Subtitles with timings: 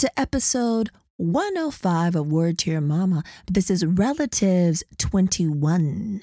[0.00, 3.22] To episode 105 of Word to Your Mama.
[3.50, 6.20] This is Relatives 21.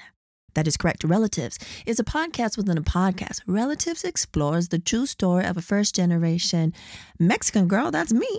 [0.54, 1.02] That is correct.
[1.02, 3.40] Relatives is a podcast within a podcast.
[3.48, 6.72] Relatives explores the true story of a first generation
[7.18, 8.38] Mexican girl, that's me,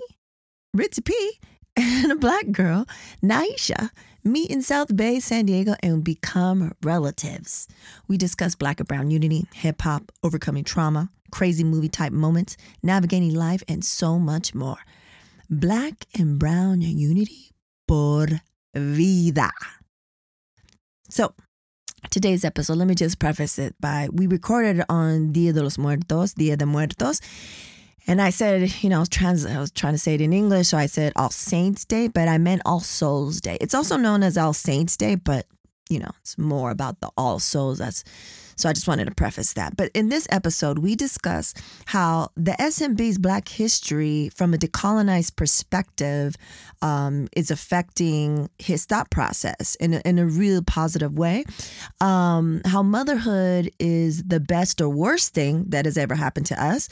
[0.74, 1.38] Ritzy P,
[1.76, 2.86] and a black girl,
[3.22, 3.90] Naisha,
[4.24, 7.68] meet in South Bay, San Diego, and become relatives.
[8.08, 13.34] We discuss black and brown unity, hip hop, overcoming trauma, crazy movie type moments, navigating
[13.34, 14.78] life, and so much more.
[15.48, 17.52] Black and brown unity
[17.86, 18.26] por
[18.74, 19.50] vida.
[21.08, 21.34] So,
[22.10, 26.34] today's episode, let me just preface it by we recorded on Dia de los Muertos,
[26.34, 27.20] Dia de Muertos.
[28.08, 30.32] And I said, you know, I was, trans- I was trying to say it in
[30.32, 33.58] English, so I said All Saints Day, but I meant All Souls Day.
[33.60, 35.46] It's also known as All Saints Day, but
[35.88, 37.78] you know, it's more about the All Souls.
[37.78, 38.02] That's
[38.56, 39.76] so I just wanted to preface that.
[39.76, 41.54] But in this episode, we discuss
[41.86, 46.36] how the SMB's Black history from a decolonized perspective
[46.82, 51.44] um, is affecting his thought process in a, in a real positive way.
[52.00, 56.88] Um, how motherhood is the best or worst thing that has ever happened to us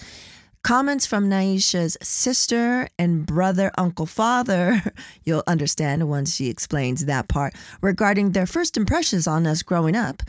[0.65, 4.83] comments from Naisha's sister and brother, uncle, father,
[5.25, 10.23] you'll understand once she explains that part, regarding their first impressions on us growing up,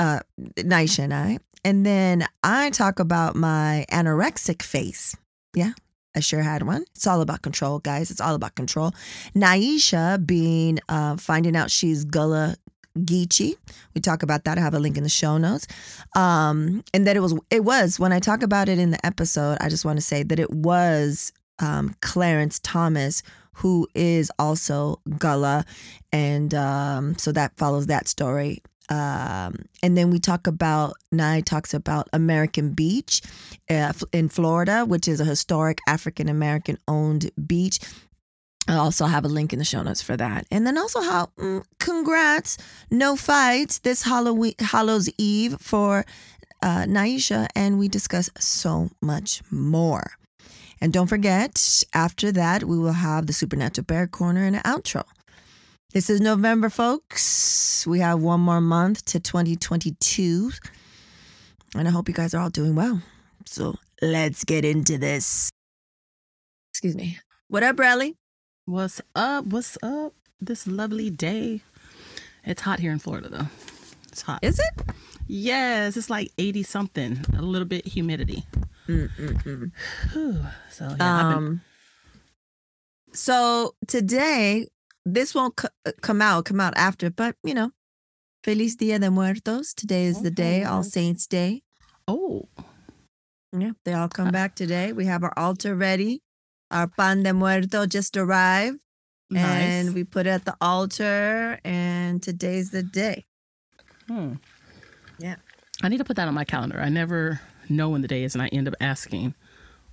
[0.00, 0.20] uh,
[0.56, 1.38] and I.
[1.62, 5.14] And then I talk about my anorexic face.
[5.54, 5.72] Yeah,
[6.16, 6.84] I sure had one.
[6.94, 8.10] It's all about control, guys.
[8.10, 8.92] It's all about control.
[9.36, 12.56] Naisha being, uh, finding out she's Gullah
[12.98, 13.56] Geechee.
[13.94, 14.56] We talk about that.
[14.56, 15.66] I have a link in the show notes.
[16.16, 19.58] Um, and that it was it was when I talk about it in the episode,
[19.60, 23.22] I just want to say that it was um, Clarence Thomas
[23.54, 25.66] who is also Gullah,
[26.12, 28.62] and um, so that follows that story.
[28.90, 33.22] Um, and then we talk about Nye talks about American Beach
[33.68, 37.78] uh, in Florida, which is a historic African American owned beach
[38.70, 40.46] I also have a link in the show notes for that.
[40.50, 42.56] And then also how mm, congrats,
[42.88, 46.04] no fights this Halloween Hallows Eve for
[46.62, 50.12] uh, Naisha, and we discuss so much more.
[50.80, 55.02] And don't forget, after that, we will have the Supernatural Bear Corner and an outro.
[55.92, 57.84] This is November, folks.
[57.86, 60.52] We have one more month to 2022.
[61.74, 63.02] And I hope you guys are all doing well.
[63.44, 65.50] So let's get into this.
[66.72, 67.18] Excuse me.
[67.48, 68.16] What up, Bradley?
[68.66, 69.46] What's up?
[69.46, 70.14] What's up?
[70.40, 71.62] This lovely day.
[72.44, 73.48] It's hot here in Florida, though.
[74.12, 74.38] It's hot.
[74.42, 74.94] Is it?
[75.26, 78.44] Yes, it's like 80 something, a little bit humidity.
[78.88, 79.70] Mm-mm-mm.
[80.70, 81.60] So, yeah, I've been- Um,
[83.12, 84.68] so today,
[85.06, 87.70] this won't co- uh, come out, come out after, but you know,
[88.44, 89.74] Feliz Dia de Muertos.
[89.74, 91.62] Today is the day, All Saints Day.
[92.08, 92.48] oh,
[93.56, 94.92] Yeah, they all come Uh, back today.
[94.92, 96.22] We have our altar ready.
[96.70, 98.78] Our pan de muerto just arrived,
[99.28, 99.42] nice.
[99.42, 101.58] and we put it at the altar.
[101.64, 103.24] And today's the day.
[104.06, 104.34] Hmm.
[105.18, 105.36] Yeah.
[105.82, 106.78] I need to put that on my calendar.
[106.80, 109.34] I never know when the day is, and I end up asking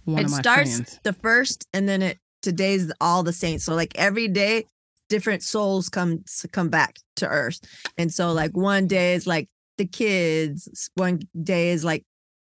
[0.06, 1.00] one it of my starts friends.
[1.04, 3.64] the first, and then it today's all the saints.
[3.66, 4.66] So like every day,
[5.10, 7.60] different souls come come back to Earth,
[7.98, 12.04] and so like one day is like the kids, one day is like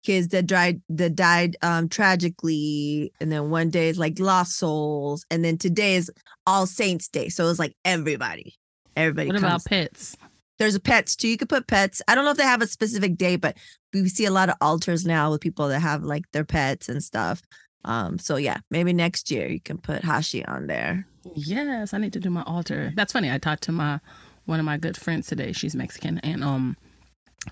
[0.04, 5.24] kids that died that died um tragically, and then one day is like lost souls,
[5.30, 6.10] and then today is
[6.46, 7.28] All Saints Day.
[7.28, 8.54] So it's like everybody,
[8.96, 9.28] everybody.
[9.28, 9.44] What comes.
[9.44, 10.16] about pets?
[10.58, 11.28] There's a pets too.
[11.28, 12.02] You could put pets.
[12.08, 13.56] I don't know if they have a specific day, but
[13.94, 17.02] we see a lot of altars now with people that have like their pets and
[17.02, 17.42] stuff.
[17.84, 21.06] Um, so yeah, maybe next year you can put Hashi on there.
[21.34, 22.92] Yes, I need to do my altar.
[22.96, 23.30] That's funny.
[23.30, 24.00] I talked to my
[24.46, 25.52] one of my good friends today.
[25.52, 26.76] She's Mexican, and um,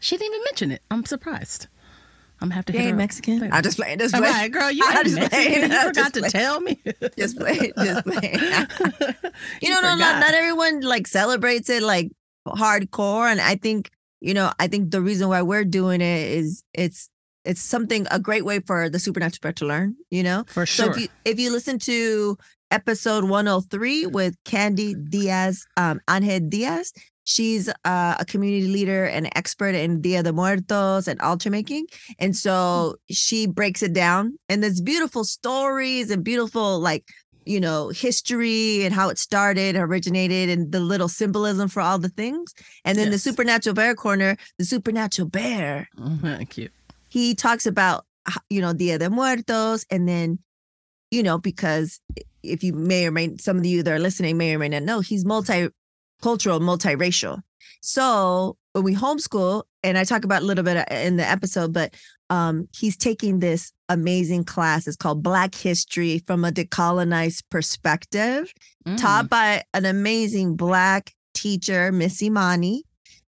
[0.01, 0.83] she didn't even mention it.
[0.91, 1.69] I'm surprised.
[2.41, 2.97] I'm gonna have to hit ain't.
[2.99, 3.39] Mexican.
[3.41, 3.55] later.
[3.55, 3.99] I'm just playing.
[3.99, 4.35] Just All playing.
[4.37, 5.31] right, girl, you ain't just Mexican.
[5.53, 5.71] playing.
[5.73, 6.79] You forgot to tell me.
[7.19, 7.73] Just playing.
[7.79, 8.39] Just playing.
[9.63, 12.11] you know, no, not, not everyone like celebrates it like
[12.47, 13.91] hardcore, and I think
[14.21, 17.09] you know, I think the reason why we're doing it is it's
[17.45, 19.97] it's something a great way for the supernatural to learn.
[20.11, 20.93] You know, For So sure.
[20.93, 22.37] if you if you listen to
[22.71, 26.93] episode 103 with Candy Diaz, um, Angel Diaz,
[27.25, 31.87] she's uh, a community leader and expert in Dia de Muertos and altar making,
[32.19, 37.05] and so she breaks it down, and there's beautiful stories and beautiful like
[37.45, 42.09] you know history and how it started, originated, and the little symbolism for all the
[42.09, 42.55] things,
[42.85, 45.89] and then the supernatural bear corner, the supernatural bear.
[45.99, 46.73] Mhm, Cute.
[47.09, 48.05] he talks about
[48.51, 50.39] you know Dia de Muertos, and then
[51.13, 52.01] you know because
[52.51, 54.83] if you may or may some of you that are listening may or may not
[54.83, 55.71] know he's multicultural,
[56.23, 57.41] multiracial.
[57.81, 61.73] So when we homeschool, and I talk about a little bit uh, in the episode,
[61.73, 61.95] but
[62.31, 64.87] um, he's taking this amazing class.
[64.89, 68.53] It's called Black History from a Decolonized Perspective,
[68.87, 69.01] Mm.
[69.01, 72.85] taught by an amazing Black teacher, Miss Imani.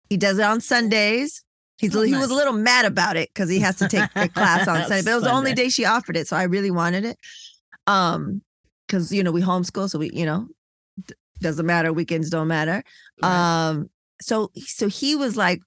[0.07, 1.43] He does it on Sundays.
[1.79, 4.27] He's, Oh, he was a little mad about it because he has to take a
[4.29, 6.27] class on Sunday, but it was the only day she offered it.
[6.27, 7.17] So I really wanted it.
[7.87, 8.41] Um,
[8.87, 10.47] because you know, we homeschool, so we, you know,
[11.05, 12.83] d- doesn't matter, weekends don't matter.
[13.21, 13.67] Right.
[13.69, 13.89] Um,
[14.21, 15.59] so so he was like,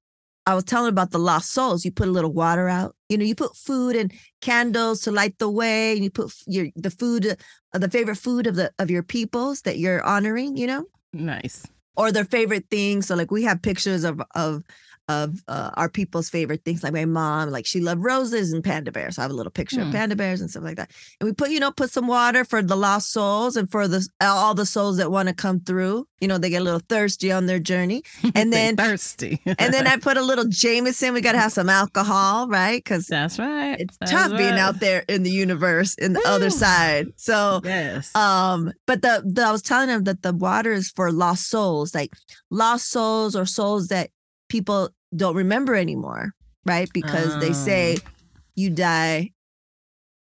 [0.47, 1.85] I was telling about the lost souls.
[1.85, 2.97] You put a little water out.
[3.09, 6.43] You know, you put food and candles to light the way, and you put f-
[6.47, 7.27] your the food,
[7.75, 10.57] uh, the favorite food of the of your peoples that you're honoring.
[10.57, 11.67] You know, nice.
[11.97, 13.07] or their favorite things.
[13.07, 14.63] So like we have pictures of of
[15.11, 16.83] of uh, our people's favorite things.
[16.85, 19.17] Like my mom, like she loved roses and panda bears.
[19.17, 19.89] So I have a little picture Hmm.
[19.89, 20.91] of panda bears and stuff like that.
[21.21, 24.07] And we put, you know, put some water for the lost souls and for the
[24.21, 26.07] all the souls that want to come through.
[26.21, 28.03] You know, they get a little thirsty on their journey.
[28.35, 29.41] And then thirsty.
[29.47, 31.13] and then I put a little Jameson.
[31.15, 32.83] We got to have some alcohol, right?
[32.83, 33.79] Because That's right.
[33.81, 37.09] it's That's tough being out there in the universe in the other side.
[37.17, 38.15] So Yes.
[38.15, 41.95] um but the, the i was telling him that the water is for lost souls
[41.95, 42.13] like
[42.51, 44.11] lost souls or souls that
[44.49, 46.33] people don't remember anymore
[46.67, 48.11] right because they say Oh.
[48.55, 49.31] you die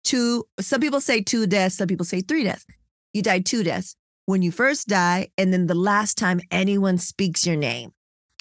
[0.04, 2.66] two some people say two deaths some people say three deaths
[3.14, 3.96] you die two deaths
[4.26, 7.92] when you first die and then the last time anyone speaks your name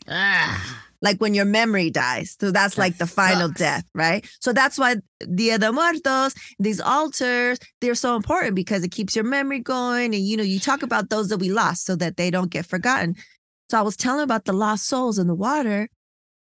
[0.09, 2.37] ah, like when your memory dies.
[2.41, 4.27] So that's That like the final death, right?
[4.41, 4.97] So that's why
[5.35, 10.15] Dia de Muertos, these altars, they're so important because it keeps your memory going.
[10.15, 12.67] And, you know, you talk about those that we lost so that they don't get
[12.67, 13.15] forgotten.
[13.71, 15.89] So I was telling about the lost souls in the water.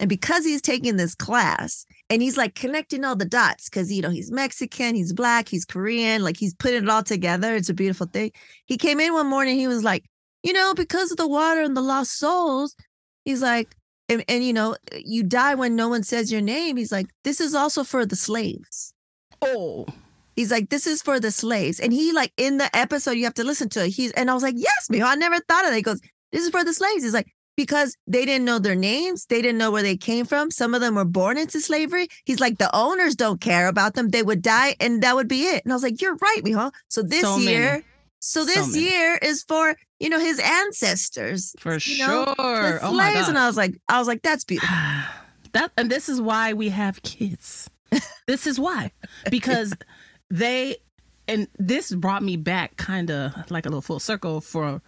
[0.01, 4.01] And because he's taking this class and he's like connecting all the dots, because, you
[4.01, 7.55] know, he's Mexican, he's Black, he's Korean, like he's putting it all together.
[7.55, 8.33] It's a beautiful thing.
[8.65, 10.05] He came in one morning, he was like,
[10.43, 12.75] you know, because of the water and the lost souls,
[13.27, 13.77] he's like,
[14.09, 16.79] and, and you know, you die when no one says your name.
[16.79, 18.95] He's like, this is also for the slaves.
[19.43, 19.87] oh,
[20.35, 21.79] He's like, this is for the slaves.
[21.79, 23.91] And he like in the episode, you have to listen to it.
[23.91, 25.77] He's and I was like, yes, mijo, I never thought of that.
[25.77, 26.01] He goes,
[26.33, 27.03] this is for the slaves.
[27.03, 30.51] He's like, because they didn't know their names, they didn't know where they came from.
[30.51, 32.09] Some of them were born into slavery.
[32.25, 34.09] He's like, the owners don't care about them.
[34.09, 35.65] They would die, and that would be it.
[35.65, 36.73] And I was like, you're right, mijo.
[36.89, 37.83] So this So year,
[38.21, 38.85] so So this many.
[38.91, 42.35] year is for you know his ancestors, for know, sure.
[42.35, 43.27] the oh my slaves.
[43.27, 43.29] god.
[43.31, 44.75] and I was like, I was like, that's beautiful.
[45.53, 47.69] that and this is why we have kids.
[48.27, 48.93] this is why
[49.31, 49.75] because
[50.31, 50.77] they
[51.27, 54.81] and this brought me back kind of like a little full circle for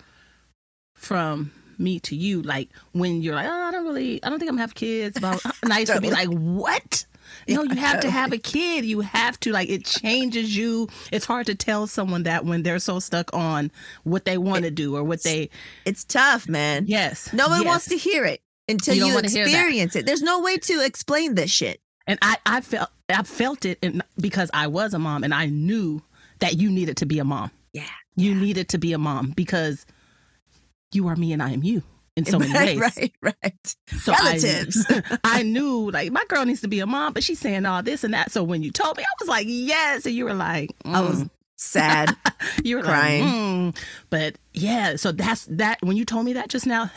[0.95, 1.51] from
[1.83, 4.55] me to you like when you're like oh i don't really i don't think i'm
[4.57, 7.05] gonna have kids but and i used to be like what
[7.49, 11.25] no you have to have a kid you have to like it changes you it's
[11.25, 13.71] hard to tell someone that when they're so stuck on
[14.05, 15.49] what they want to do or what they
[15.85, 16.85] It's tough, man.
[16.87, 17.67] yes No one yes.
[17.69, 19.51] wants to hear it until You you, wanna hear that.
[19.51, 20.07] experience it.
[20.07, 21.81] There's no way to explain this shit.
[22.07, 25.47] And I, I felt I felt it in, because I was a mom and I
[25.47, 26.03] knew
[26.41, 27.51] that you needed to be a mom.
[27.73, 27.87] Yeah.
[28.15, 29.87] You needed to be a mom because
[30.95, 31.83] you are me and I am you
[32.17, 33.11] in so many right, ways.
[33.23, 33.77] right, right.
[34.01, 34.87] So I- Relatives.
[35.25, 38.05] I, knew like my girl needs to be a mom, but she's saying all this
[38.05, 38.31] and that.
[38.31, 40.07] So when you told me, I was like, yes.
[40.07, 41.31] And you were like, I was mm.
[41.57, 42.17] sad.
[42.65, 43.25] you were crying.
[43.25, 43.77] like, mm.
[44.11, 44.97] but yeah.
[44.97, 45.79] So that's that.
[45.83, 46.91] When you told me that just now,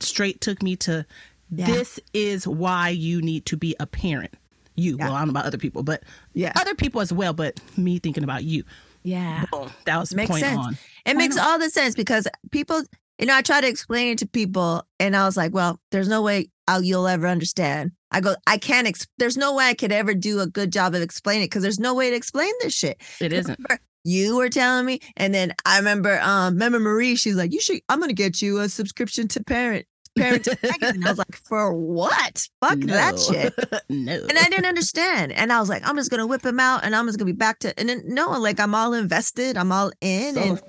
[0.00, 1.04] straight took me to
[1.50, 1.66] Yeah.
[1.66, 4.34] this is why you need to be a parent.
[4.76, 4.96] You.
[4.96, 5.06] Yeah.
[5.06, 6.52] Well, I don't know about other people, but Yeah.
[6.56, 7.32] other people as well.
[7.32, 8.64] But me thinking about you.
[9.02, 9.44] Yeah.
[9.50, 9.70] Boom.
[9.86, 10.58] That was Makes point sense.
[10.58, 10.78] on.
[11.06, 11.48] It Why makes not?
[11.48, 12.82] all the sense because people,
[13.20, 16.08] you know, I try to explain it to people and I was like, well, there's
[16.08, 17.92] no way I'll, you'll ever understand.
[18.10, 20.94] I go, I can't, ex- there's no way I could ever do a good job
[20.94, 23.00] of explaining it because there's no way to explain this shit.
[23.20, 23.60] It isn't.
[24.02, 27.80] You were telling me, and then I remember, um, remember Marie, she's like, you should,
[27.90, 29.84] I'm gonna get you a subscription to Parent
[30.16, 31.06] Parent Magazine.
[31.06, 32.48] I was like, for what?
[32.60, 33.54] Fuck that shit.
[33.90, 34.12] no.
[34.12, 35.32] And I didn't understand.
[35.32, 37.36] And I was like, I'm just gonna whip him out, and I'm just gonna be
[37.36, 37.78] back to.
[37.78, 40.62] And then no, like I'm all invested, I'm all in, So, and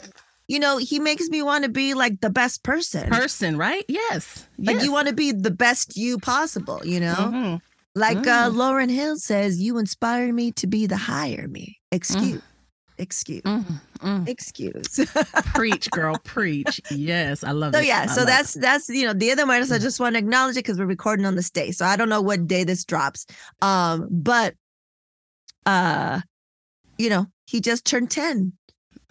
[0.52, 3.10] you know, he makes me want to be like the best person.
[3.10, 3.86] person, right?
[3.88, 4.48] Yes.
[4.58, 4.84] Like yes.
[4.86, 7.16] you want to be the best you possible, you know.
[7.16, 7.62] Mhm.
[7.96, 8.56] Like uh, Mm.
[8.60, 11.80] Lauryn Hill says, you inspire me to be the higher me.
[11.92, 12.42] Excuse,
[12.98, 13.66] excuse, Mm,
[14.00, 14.28] mm.
[14.28, 15.00] excuse.
[15.56, 16.80] preach, girl, preach.
[16.92, 17.88] Yes, I love So it.
[17.88, 19.72] yeah, I so that's that's you know the other artist.
[19.72, 21.72] I just want to acknowledge it because we're recording on this day.
[21.72, 23.26] So I don't know what day this drops.
[23.62, 24.54] Um, but
[25.66, 26.22] uh,
[26.98, 28.54] you know, he just turned ten,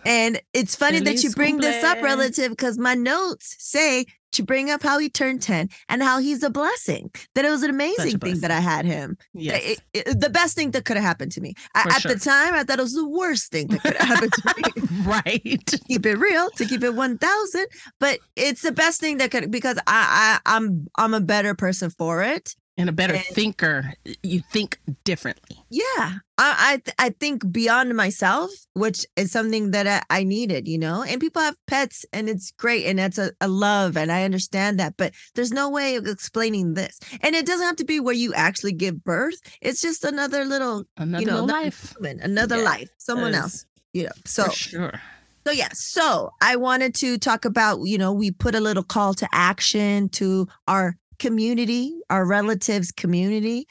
[0.04, 4.44] and it's funny that you Feliz bring this up, relative, because my notes say to
[4.44, 7.10] bring up how he turned ten and how he's a blessing.
[7.34, 9.16] That it was an amazing thing that I had him.
[9.34, 9.60] Yes.
[9.64, 11.54] It- it- the best thing that could have happened to me.
[11.74, 12.14] I, at sure.
[12.14, 14.88] the time, I thought it was the worst thing that could have happened to me
[15.04, 15.66] right.
[15.66, 17.66] To keep it real to keep it 1000
[17.98, 21.90] but it's the best thing that could because I, I i'm i'm a better person
[21.90, 23.92] for it and a better And- thinker.
[24.22, 25.56] You think differently.
[25.70, 30.78] Yeah, I I, I think beyond myself, which is something that I, I needed, you
[30.78, 31.02] know.
[31.02, 34.80] And people have pets, and it's great, and that's a, a love, and I understand
[34.80, 34.94] that.
[34.96, 38.32] But there's no way of explaining this, and it doesn't have to be where you
[38.34, 39.36] actually give birth.
[39.60, 41.94] It's just another little Another know, little not- life.
[41.96, 44.12] human, another Yeah, life, someone else, you know.
[44.26, 45.00] So sure.
[45.46, 49.14] So yeah, so I wanted to talk about, you know, we put a little call
[49.14, 53.68] to action to our community, our relatives community.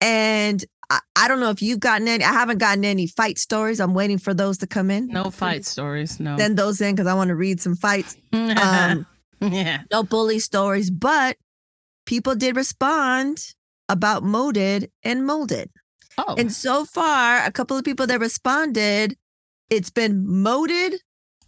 [0.00, 3.80] And I, I don't know if you've gotten any, I haven't gotten any fight stories.
[3.80, 5.08] I'm waiting for those to come in.
[5.08, 6.20] No fight stories.
[6.20, 6.36] No.
[6.36, 8.16] Send those in because I want to read some fights.
[8.32, 9.06] Um,
[9.40, 9.82] yeah.
[9.90, 11.36] no bully stories, but
[12.06, 13.54] people did respond
[13.88, 15.68] about molded and molded.
[16.16, 16.36] Oh.
[16.38, 19.16] And so far, a couple of people that responded,
[19.68, 20.94] it's been molded,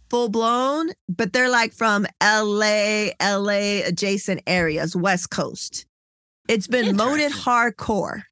[0.09, 5.85] full blown, but they're like from LA, LA adjacent areas, West Coast.
[6.47, 7.31] It's been Interesting.
[7.31, 8.23] hardcore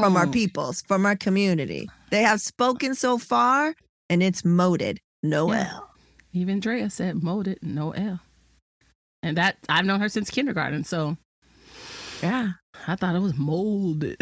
[0.00, 0.32] from our Hmm.
[0.32, 1.88] peoples, from our community.
[2.10, 3.74] They have spoken so far,
[4.08, 5.00] and it's molded.
[5.22, 5.68] No Yeah.
[5.72, 5.90] L.
[6.32, 8.20] Even Drea said molded, no L.
[9.22, 11.16] And that I've known her since kindergarten, so
[12.22, 12.52] Yeah.
[12.86, 14.16] I thought it was molded.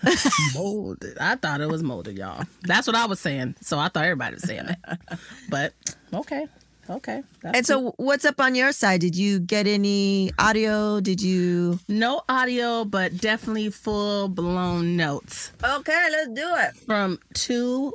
[0.54, 1.18] molded.
[1.18, 2.44] I thought it was molded, y'all.
[2.62, 3.56] That's what I was saying.
[3.60, 5.00] So I thought everybody was saying that.
[5.50, 5.72] But
[6.12, 6.46] okay.
[6.88, 7.22] Okay.
[7.42, 9.00] And so, what's up on your side?
[9.00, 11.00] Did you get any audio?
[11.00, 11.80] Did you?
[11.88, 16.76] no audio, but definitely full blown notes Okay, let's do it.
[16.86, 17.92] from two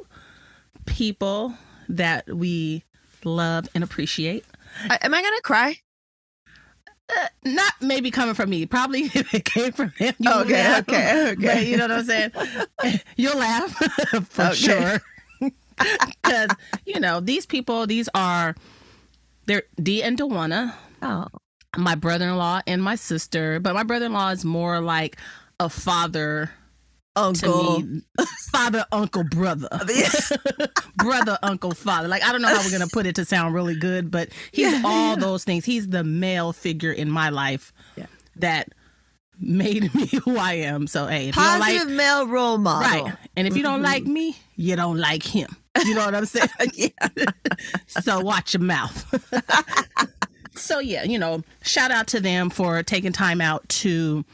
[0.85, 1.53] people
[1.87, 2.83] that we
[3.23, 4.43] love and appreciate.
[4.89, 5.77] Am I gonna cry?
[7.19, 8.65] Uh, not maybe coming from me.
[8.65, 10.15] Probably if it came from him.
[10.25, 10.79] Okay, laugh.
[10.87, 11.45] okay, okay.
[11.45, 12.31] But you know what I'm saying?
[13.17, 13.71] You'll laugh
[14.29, 14.53] for Okay.
[14.55, 15.01] sure.
[16.23, 18.55] Because, you know, these people, these are,
[19.47, 21.25] they're Dee and Dewana, Oh,
[21.77, 23.59] my brother in law and my sister.
[23.59, 25.17] But my brother in law is more like
[25.59, 26.51] a father
[27.15, 27.83] uncle.
[28.51, 29.67] Father, uncle, brother.
[30.95, 32.07] brother, uncle, father.
[32.07, 34.71] Like I don't know how we're gonna put it to sound really good, but he's
[34.71, 35.19] Yeah, all yeah.
[35.19, 35.65] those things.
[35.65, 38.07] He's the male figure in my life Yeah.
[38.37, 38.69] that
[39.39, 40.87] made me who I am.
[40.87, 43.05] So hey, if you don't Positive like male role model.
[43.05, 44.13] right, and if you don't like mm-hmm.
[44.13, 45.55] me, you don't like him.
[45.85, 46.49] You know what I'm saying?
[46.73, 46.89] yeah.
[47.87, 49.05] so watch your mouth.
[50.55, 54.25] so yeah, you know, shout out to them for taking time out to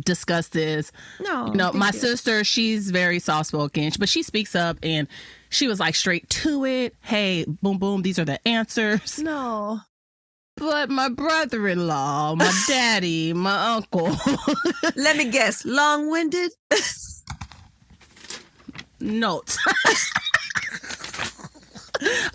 [0.00, 0.90] discuss this.
[1.20, 1.46] No.
[1.46, 1.98] You know, my you.
[1.98, 5.06] sister, she's very soft spoken, but she speaks up and
[5.50, 6.94] she was like straight to it.
[7.00, 9.18] Hey, boom, boom, these are the answers.
[9.18, 9.80] No.
[10.56, 14.14] But my brother in law, my daddy, my uncle,
[14.96, 15.64] Let me guess.
[15.64, 16.52] Long winded.
[19.00, 19.58] notes.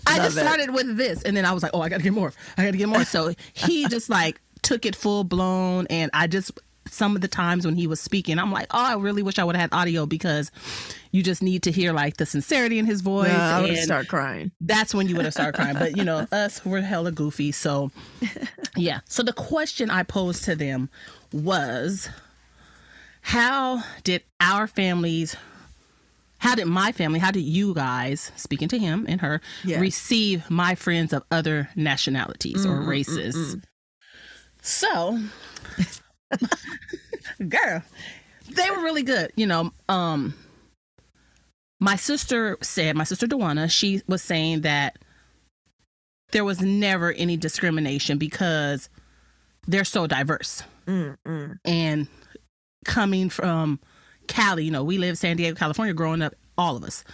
[0.06, 0.40] I Love just it.
[0.40, 2.32] started with this and then I was like, oh, I gotta get more.
[2.56, 3.04] I gotta get more.
[3.04, 6.52] So he just like took it full blown and I just
[6.90, 9.44] some of the times when he was speaking, I'm like, oh, I really wish I
[9.44, 10.50] would have had audio because
[11.12, 13.30] you just need to hear like the sincerity in his voice.
[13.30, 14.52] I would start crying.
[14.60, 15.76] that's when you would have started crying.
[15.78, 17.52] But you know, us, we're hella goofy.
[17.52, 17.90] So
[18.76, 19.00] yeah.
[19.06, 20.90] So the question I posed to them
[21.32, 22.08] was
[23.22, 25.36] how did our families
[26.40, 29.80] how did my family, how did you guys, speaking to him and her, Yeah.
[29.80, 33.56] receive my friends of other nationalities or races?
[34.62, 35.18] So,
[37.48, 37.82] girl,
[38.50, 39.32] they were really good.
[39.36, 40.34] You know, um,
[41.80, 44.98] my sister said, my sister Dewana, she was saying that
[46.32, 48.88] there was never any discrimination because
[49.66, 50.62] they're so diverse.
[50.86, 51.58] Mm, mm.
[51.64, 52.08] And
[52.84, 53.80] coming from
[54.26, 57.04] Cali, you know, we live San Diego, California, growing up, all of us.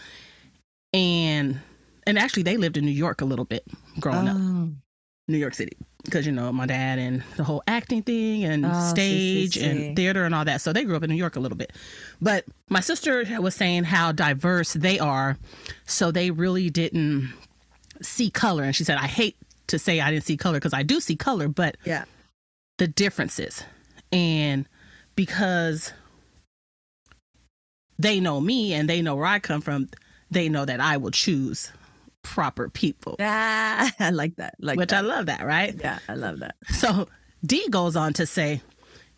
[0.93, 1.61] And
[2.07, 3.65] and actually they lived in New York a little bit
[4.01, 4.71] growing up, Oh.
[5.29, 5.77] New York City.
[6.05, 9.63] Because you know, my dad and the whole acting thing and Oh, see, see, stage
[9.63, 9.69] see.
[9.69, 10.61] and theater and all that.
[10.61, 11.73] So they grew up in New York a little bit.
[12.21, 15.39] But my sister was saying how diverse they are.
[15.87, 17.33] So they really didn't
[18.03, 18.65] see color.
[18.65, 19.37] And she said, I hate
[19.69, 22.05] to say I didn't see color because I do see color, but Yeah.
[22.79, 23.65] the differences.
[24.13, 24.67] And
[25.17, 25.93] because
[27.99, 29.89] they know me and they know where I come from,
[30.31, 31.73] they know that I will choose
[32.25, 33.15] proper people.
[33.21, 34.57] Ah, I like that.
[34.59, 35.75] Like which I love that, right?
[35.79, 36.57] Yeah, I love that.
[36.75, 37.09] So
[37.47, 38.61] D goes on to say,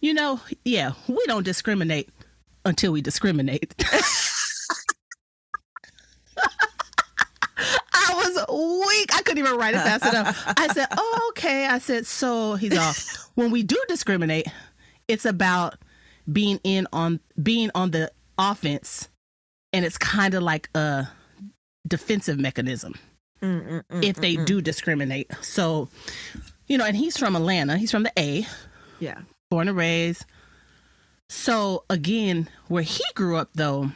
[0.01, 2.11] you know, yeah, we don't discriminate
[2.67, 3.75] until we discriminate.
[7.95, 9.15] I was weak.
[9.15, 10.45] I couldn't even write it fast enough.
[10.59, 11.67] I said, oh, okay.
[11.67, 13.31] I said, so he's off.
[13.35, 14.47] when we do discriminate,
[15.09, 15.77] it's about
[16.31, 19.09] being in on being on the offense
[19.73, 21.09] and it's kind of like a
[21.87, 22.95] defensive mechanism
[23.43, 24.47] Mm, mm, mm, if they mm, mm.
[24.47, 25.31] do discriminate.
[25.43, 25.89] So,
[26.69, 27.77] you know, and he's from Atlanta.
[27.77, 28.47] He's from the A,
[28.99, 29.21] Yeah.
[29.51, 30.25] born and raised.
[31.29, 33.91] So again, where he grew up though,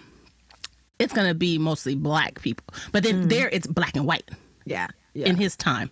[0.98, 2.66] it's gonna be mostly black people.
[2.92, 4.30] But then there it's black and white
[4.66, 4.88] Yeah.
[5.14, 5.26] Yeah.
[5.28, 5.90] in his time.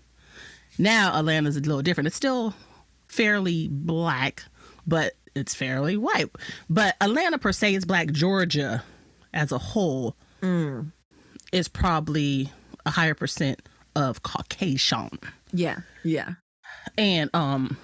[0.78, 2.08] Now Atlanta's a little different.
[2.08, 2.54] It's still
[3.06, 4.44] fairly black,
[4.86, 6.30] but it's fairly white.
[6.68, 8.10] But Atlanta per se is black.
[8.12, 8.82] Georgia
[9.32, 10.16] as a whole
[11.52, 12.50] is probably
[12.86, 13.62] a higher percent
[13.96, 15.18] of Caucasian.
[15.52, 15.80] yeah.
[16.04, 16.34] Yeah.
[16.96, 17.76] And um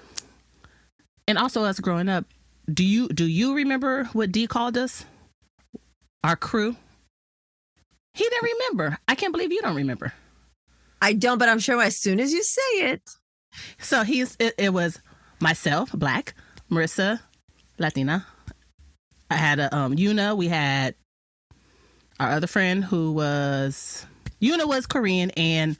[1.27, 2.25] and also us growing up,
[2.71, 5.05] do you do you remember what D called us?
[6.23, 6.75] Our crew?
[8.13, 8.97] He didn't remember.
[9.07, 10.13] I can't believe you don't remember.
[11.01, 13.01] I don't, but I'm sure as soon as you say it.
[13.79, 14.99] So he's it, it was
[15.39, 16.33] myself, black,
[16.71, 17.19] Marissa,
[17.77, 18.25] Latina.
[19.29, 20.95] I had a um Yuna, we had
[22.19, 24.05] our other friend who was
[24.41, 25.77] Yuna was Korean and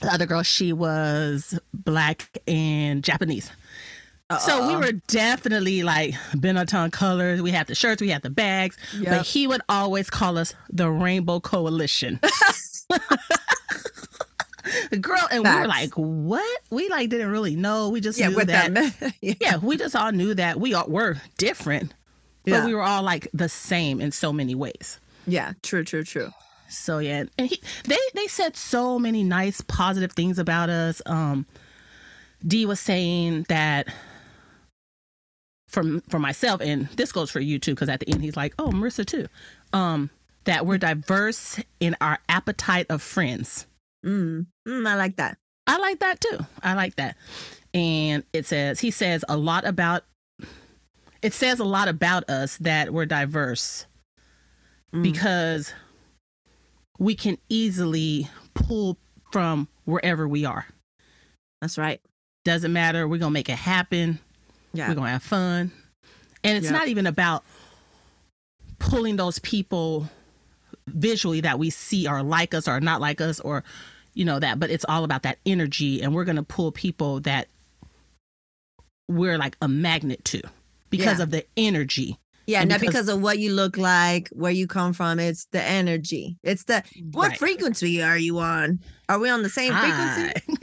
[0.00, 3.50] the other girl she was black and Japanese.
[4.38, 7.42] So we were definitely like Benetton colors.
[7.42, 9.04] We had the shirts, we had the bags, Yep.
[9.10, 12.20] but he would always call us the Rainbow Coalition.
[14.90, 17.88] the Girl, and we were like, "What?" We like didn't really know.
[17.88, 19.14] We just yeah, knew that.
[19.20, 19.34] yeah.
[19.40, 21.92] Yeah, we just all knew that we all were different,
[22.44, 22.66] but Yeah.
[22.66, 25.00] we were all like the same in so many ways.
[25.30, 25.52] Yeah.
[25.62, 25.84] True.
[25.84, 26.04] True.
[26.04, 26.30] True.
[26.68, 31.02] So yeah, and he they they said so many nice positive things about us.
[31.06, 31.46] Um
[32.46, 33.88] D was saying that
[35.68, 38.54] for for myself and this goes for you too cuz at the end he's like,
[38.58, 39.26] "Oh, Marissa too."
[39.72, 40.10] Um
[40.44, 43.66] that we're diverse in our appetite of friends.
[44.04, 44.46] Mm.
[44.66, 45.38] Mm, I like that.
[45.66, 46.38] I like that too.
[46.62, 47.16] I like that.
[47.74, 50.04] And it says he says a lot about
[51.22, 53.86] it says a lot about us that we're diverse
[54.94, 55.02] Mm.
[55.02, 55.72] because
[56.98, 58.96] we can easily pull
[59.32, 60.66] from wherever we are.
[61.60, 62.00] That's right.
[62.44, 63.06] Doesn't matter.
[63.06, 64.18] We're gonna make it happen.
[64.72, 64.88] Yeah.
[64.88, 65.72] We're gonna have fun.
[66.42, 66.72] And it's Yeah.
[66.72, 67.44] not even about
[68.78, 70.08] pulling those people
[70.86, 73.62] visually that we see are like us or not like us or
[74.14, 77.46] you know that, but it's all about that energy and we're gonna pull people that
[79.08, 80.40] we're like a magnet to
[80.88, 81.24] because Yeah.
[81.24, 82.18] of the energy.
[82.50, 85.20] Yeah, And not because- because of what you look like, where you come from.
[85.20, 86.36] It's the energy.
[86.42, 87.38] It's the mm, what Right.
[87.38, 88.80] frequency are you on?
[89.08, 90.32] Are we on the same frequency?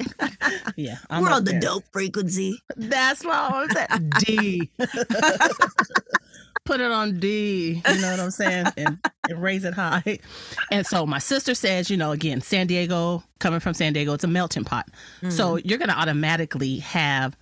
[0.75, 1.59] Yeah, I'm We're on the there.
[1.59, 2.61] dope frequency.
[2.75, 4.11] That's what I'm saying.
[4.19, 4.71] D.
[6.65, 7.81] Put it on D.
[7.87, 8.67] You know what I'm saying?
[8.77, 10.19] And, and raise it high.
[10.69, 14.23] And so my sister says, you know, again, San Diego, coming from San Diego, it's
[14.25, 14.87] a melting pot.
[15.29, 15.61] So mm.
[15.63, 17.37] you're going to automatically have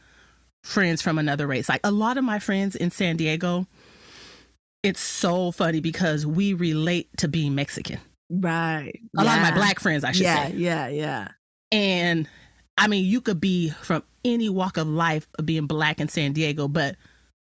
[0.63, 1.67] friends from another race.
[1.69, 3.65] Like a lot of my friends in San Diego,
[4.85, 7.99] it's so funny because we relate to being Mexican.
[8.29, 8.99] right.
[9.17, 10.53] A lot of my black friends, I should yeah, say.
[10.55, 11.27] yeah, yeah.
[11.71, 12.27] And
[12.77, 16.33] I mean, you could be from any walk of life of being black in San
[16.33, 16.95] Diego, but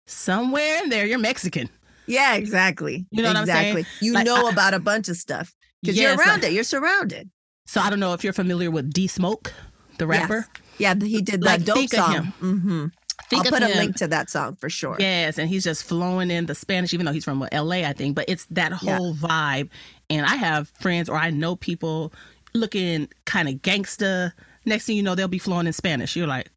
[0.07, 1.69] somewhere in there, you're Mexican.
[2.07, 3.07] Yeah, exactly.
[3.11, 3.77] You know what I'm saying?
[3.79, 4.07] exactly.
[4.07, 6.55] You Like, know I- about a bunch of stuff because Yes, you're around like- it.
[6.55, 7.31] You're surrounded.
[7.67, 9.53] So I don't know if you're familiar with D Smoke,
[9.99, 10.47] the rapper.
[10.79, 12.13] Yeah, he did Like, that dope think of song.
[12.15, 12.33] him.
[12.41, 12.87] Mm-hmm.
[13.31, 14.97] Think I'll put a link to that song for sure.
[14.99, 18.15] Yes, and he's just flowing in the Spanish, even though he's from LA, I think.
[18.15, 18.97] But it's that Yeah.
[18.97, 19.69] whole vibe.
[20.09, 22.13] And I have friends or I know people
[22.55, 24.33] looking kind of gangsta.
[24.65, 26.17] Next thing you know, they'll be flowing in Spanish.
[26.17, 26.49] You're like,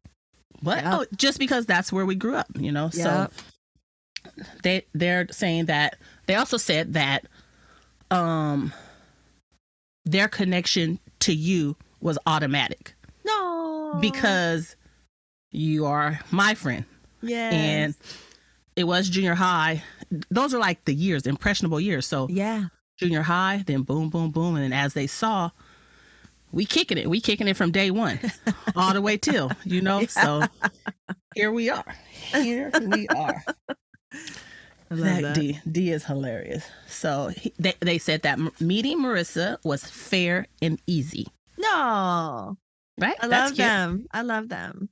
[0.60, 0.78] what?
[0.78, 0.98] Yeah.
[1.00, 2.90] Oh, just because that's where we grew up, you know?
[2.94, 3.26] Yeah.
[3.26, 3.30] So
[4.62, 5.96] they they're saying that
[6.26, 7.26] they also said that
[8.10, 8.72] um
[10.04, 12.94] their connection to you was automatic
[13.24, 13.98] No.
[14.00, 14.76] because
[15.52, 16.84] you are my friend
[17.22, 17.50] yeah.
[17.50, 17.94] and
[18.76, 19.82] it was junior high.
[20.30, 22.06] Those are like the years, impressionable years.
[22.06, 22.66] So yeah.
[22.98, 25.50] junior high, then boom, boom, boom, and as they saw,
[26.50, 27.08] we kicking it.
[27.08, 28.18] We kicking it from day one,
[28.76, 30.04] all the way till you know.
[30.06, 30.42] So
[31.34, 31.94] here we are.
[32.34, 33.42] Here we are.
[34.90, 35.34] That that.
[35.34, 36.64] D D is hilarious.
[36.86, 41.28] So he, they they said that meeting Marissa was fair and easy.
[41.56, 42.58] No.
[42.98, 43.16] Right?
[43.20, 44.06] I love them.
[44.12, 44.90] I love them.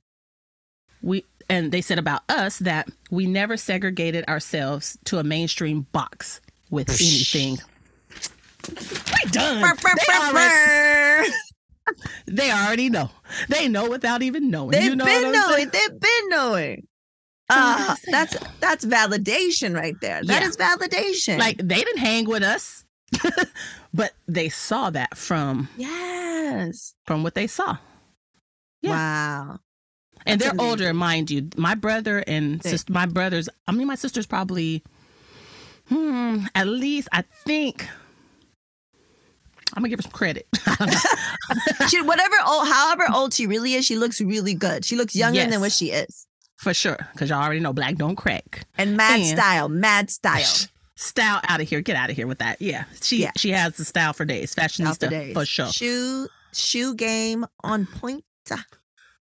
[1.01, 6.39] We and they said about us that we never segregated ourselves to a mainstream box
[6.69, 7.57] with anything.
[8.69, 9.61] We done.
[9.61, 11.33] Brr, brr, They brr, already,
[12.27, 13.09] they already know.
[13.49, 14.71] They know without even knowing.
[14.71, 15.69] They've you know been knowing.
[15.69, 16.87] They've been knowing.
[17.49, 20.21] Uh, that's that's that's validation right there.
[20.23, 20.47] That Yeah.
[20.47, 21.37] is validation.
[21.37, 22.85] Like they didn't hang with us,
[23.93, 26.93] but they saw that from yes.
[27.05, 27.75] from what they saw.
[28.81, 28.91] Yeah.
[28.91, 29.59] Wow.
[30.25, 31.49] And they're older, mind you.
[31.57, 33.49] My brother and sister, my brothers.
[33.67, 34.83] I mean, my sister's probably,
[35.89, 37.87] hmm, at least I think.
[39.73, 40.47] I'm gonna give her some credit.
[40.67, 41.87] I don't know.
[41.87, 44.83] She whatever old however old she really is, she looks really good.
[44.83, 45.49] She looks younger Yes.
[45.51, 46.27] than what she is.
[46.57, 48.67] for sure, because y'all already know black don't crack.
[48.77, 50.45] And mad And- style, mad style.
[50.97, 51.81] Style out of here.
[51.81, 52.61] Get out of here with that.
[52.61, 53.31] Yeah, she Yeah.
[53.35, 54.53] she has the style for days.
[54.53, 55.33] Fashionista for days.
[55.33, 55.71] for sure.
[55.71, 58.23] Shoe, shoe game on point.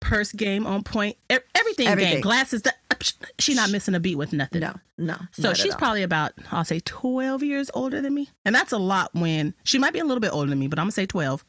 [0.02, 1.16] Purse game on point.
[1.30, 2.14] Everything, Everything.
[2.16, 2.22] game.
[2.22, 2.64] Glasses.
[2.64, 2.96] The, uh,
[3.40, 4.60] she not missing a beat with nothing.
[4.60, 5.16] No, no.
[5.32, 8.30] So she's probably about, I'll say 12 years older than me.
[8.44, 10.78] And that's a lot when she might be a little bit older than me, but
[10.80, 11.46] I'm going to say 12.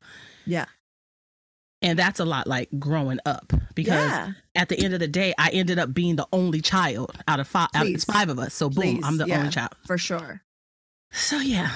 [0.46, 0.66] yeah,
[1.82, 4.32] And that's a lot like growing up because yeah.
[4.54, 7.48] at the end of the day, I ended up being the only child out of
[7.48, 8.04] five, out of Please.
[8.04, 8.54] five of us.
[8.54, 9.38] So boom, Please, I'm the yeah.
[9.38, 9.74] only child.
[9.86, 10.42] for sure.
[11.10, 11.70] So yeah.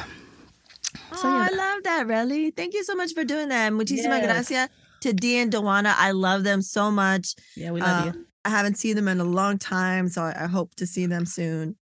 [1.12, 1.48] Oh, yeah.
[1.50, 2.54] I love that, Relly.
[2.56, 3.72] Thank you so much for doing that.
[3.72, 4.26] Muchísimas Yes.
[4.26, 4.68] gracias
[5.00, 5.94] to Dee and Dewana.
[5.96, 7.34] I love them so much.
[7.56, 8.26] Yeah, we love Uh, you.
[8.44, 11.26] I haven't seen them in a long time, so I, I hope to see them
[11.26, 11.76] soon.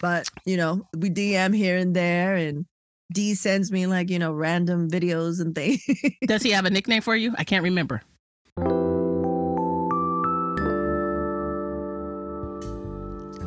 [0.00, 2.66] But you know, we DM here and there, and
[3.12, 5.82] D sends me like you know random videos and things.
[6.26, 7.34] Does he have a nickname for you?
[7.38, 8.02] I can't remember.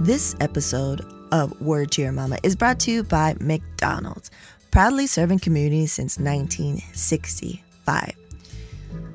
[0.02, 4.30] This episode of Word to Your Mama is brought to you by McDonald's,
[4.72, 8.12] proudly serving communities since 1965.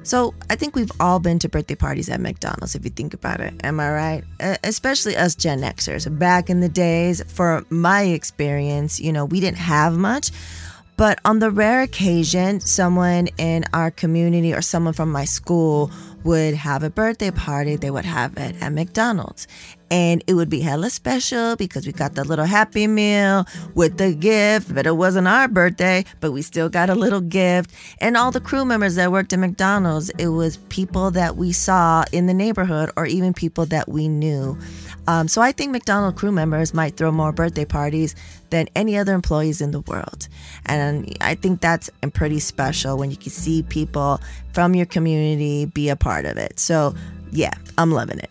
[0.02, 3.40] So, I think we've all been to birthday parties at McDonald's if you think about
[3.40, 3.54] it.
[3.62, 4.24] Am I right?
[4.64, 6.18] Especially us Gen Xers.
[6.18, 10.30] Back in the days, for my experience, you know, we didn't have much.
[10.96, 15.90] But on the rare occasion, someone in our community or someone from my school
[16.24, 19.46] would have a birthday party, they would have it at McDonald's.
[19.90, 24.14] And it would be hella special because we got the little happy meal with the
[24.14, 27.72] gift, but it wasn't our birthday, but we still got a little gift.
[28.00, 32.04] And all the crew members that worked at McDonald's, it was people that we saw
[32.12, 34.56] in the neighborhood or even people that we knew.
[35.08, 38.14] Um, so I think McDonald crew members might throw more birthday parties
[38.50, 40.28] than any other employees in the world.
[40.66, 44.20] And I think that's pretty special when you can see people
[44.52, 46.60] from your community be a part of it.
[46.60, 46.94] So
[47.32, 48.30] yeah, I'm loving it.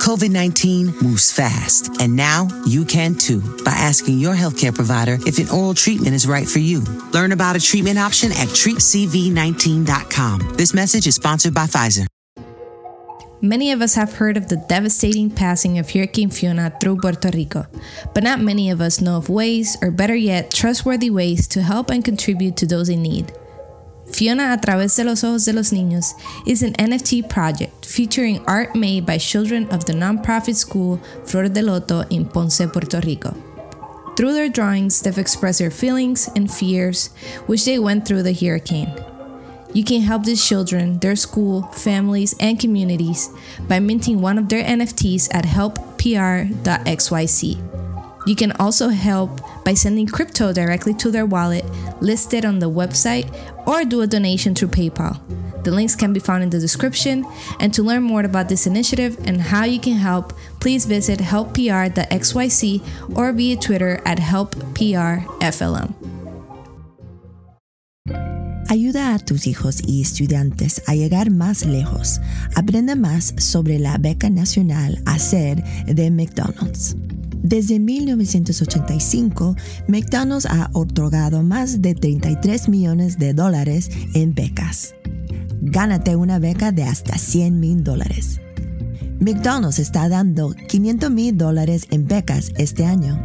[0.00, 5.36] COVID 19 moves fast, and now you can too by asking your healthcare provider if
[5.38, 6.80] an oral treatment is right for you.
[7.12, 10.54] Learn about a treatment option at treatcv19.com.
[10.56, 12.06] This message is sponsored by Pfizer.
[13.42, 17.66] Many of us have heard of the devastating passing of Hurricane Fiona through Puerto Rico,
[18.14, 21.90] but not many of us know of ways, or better yet, trustworthy ways to help
[21.90, 23.32] and contribute to those in need.
[24.12, 26.14] Fiona a través de los ojos de los niños
[26.46, 31.62] is an NFT project featuring art made by children of the nonprofit school Flor de
[31.62, 33.34] Loto in Ponce, Puerto Rico.
[34.16, 37.10] Through their drawings, they've expressed their feelings and fears
[37.46, 38.92] which they went through the hurricane.
[39.72, 43.30] You can help these children, their school, families, and communities
[43.68, 46.50] by minting one of their NFTs at helppr.xyz.
[48.30, 51.64] You can also help by sending crypto directly to their wallet
[52.00, 53.26] listed on the website
[53.66, 55.18] or do a donation through PayPal.
[55.64, 57.26] The links can be found in the description.
[57.58, 63.16] And to learn more about this initiative and how you can help, please visit helppr.xyz
[63.16, 65.94] or via Twitter at helpprflm.
[68.68, 72.20] Ayuda a tus hijos y estudiantes a llegar más lejos.
[72.54, 76.94] Aprende más sobre la beca nacional Hacer de McDonald's.
[77.42, 79.56] Desde 1985,
[79.88, 84.94] McDonald's ha otorgado más de 33 millones de dólares en becas.
[85.62, 88.40] Gánate una beca de hasta 100 mil dólares.
[89.20, 93.18] McDonald's está dando 500 mil dólares en becas este año.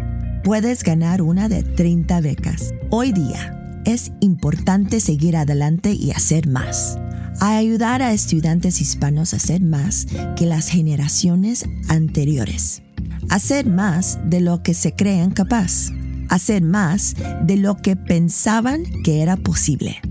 [0.43, 2.73] Puedes ganar una de 30 becas.
[2.89, 6.97] Hoy día es importante seguir adelante y hacer más.
[7.39, 12.84] A ayudar a estudiantes hispanos a hacer más que las generaciones anteriores.
[13.29, 15.91] Hacer más de lo que se creen capaz.
[16.29, 20.01] Hacer más de lo que pensaban que era posible.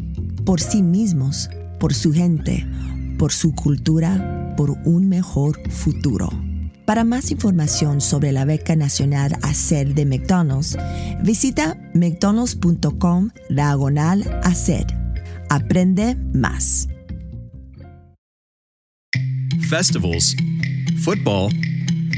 [0.44, 1.50] Por sí mismos,
[1.80, 2.66] por su gente,
[3.18, 6.28] por su cultura, por un mejor futuro.
[6.84, 10.76] Para más información sobre la beca nacional Hacer de McDonald's,
[11.22, 14.86] visita mcdonalds.com diagonal Hacer.
[15.48, 16.88] Aprende más.
[19.74, 20.36] festivals,
[21.02, 21.50] football,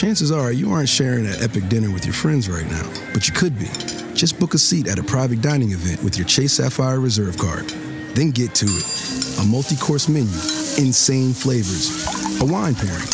[0.00, 3.34] Chances are you aren't sharing an epic dinner with your friends right now, but you
[3.34, 3.66] could be.
[4.14, 7.68] Just book a seat at a private dining event with your Chase Sapphire Reserve card.
[8.14, 9.38] Then get to it.
[9.40, 10.32] A multi course menu,
[10.78, 13.12] insane flavors, a wine pairing.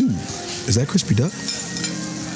[0.00, 0.16] Ooh,
[0.64, 1.32] is that crispy duck?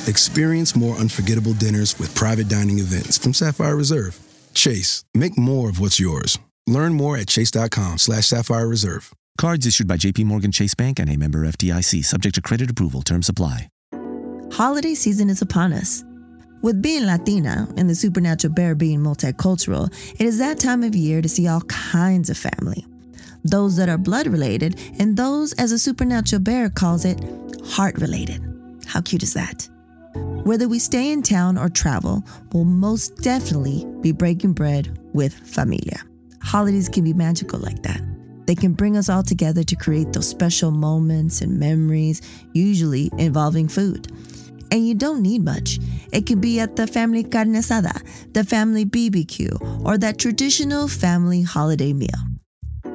[0.07, 4.19] Experience more unforgettable dinners with private dining events from Sapphire Reserve.
[4.53, 6.39] Chase, make more of what's yours.
[6.67, 9.11] Learn more at chase.com slash sapphire reserve.
[9.39, 13.03] Cards issued by JP Morgan Chase Bank and a member FDIC, subject to credit approval.
[13.03, 13.69] Terms apply.
[14.53, 16.05] Holiday season is upon us.
[16.63, 21.23] With being Latina and the supernatural bear being multicultural, it is that time of year
[21.23, 22.85] to see all kinds of family.
[23.45, 27.19] Those that are blood related, and those, as a supernatural bear calls it,
[27.65, 28.43] heart related.
[28.87, 29.67] How cute is that?
[30.45, 36.03] Whether we stay in town or travel, we'll most definitely be breaking bread with familia.
[36.43, 38.03] Holidays can be magical like that.
[38.51, 42.21] They can bring us all together to create those special moments and memories,
[42.53, 44.09] usually involving food.
[44.73, 45.79] And you don't need much.
[46.13, 51.43] It can be at the family carne asada, the family BBQ, or that traditional family
[51.43, 52.09] holiday meal.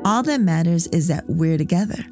[0.04, 2.04] All that matters is that we're together.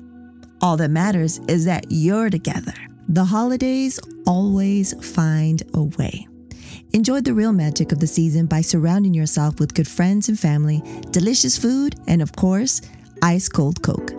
[0.61, 2.73] All that matters is that you're together.
[3.09, 6.29] The holidays always find a way.
[6.93, 10.81] Enjoy the real magic of the season by surrounding yourself with good friends and family,
[11.11, 12.79] delicious food, and of course,
[13.23, 14.11] ice cold Coke.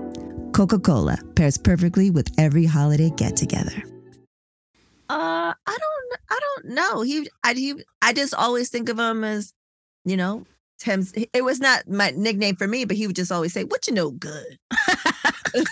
[0.55, 3.83] Coca Cola pairs perfectly with every holiday get together.
[5.11, 7.03] Uh, I don't, I don't know.
[7.03, 9.53] He, I, he, I just always think of him as,
[10.07, 10.47] you know,
[10.83, 11.07] him.
[11.33, 13.93] It was not my nickname for me, but he would just always say, "What you
[13.93, 14.59] know, good."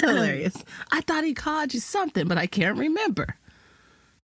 [0.00, 0.56] Hilarious.
[0.90, 3.36] I thought he called you something, but I can't remember.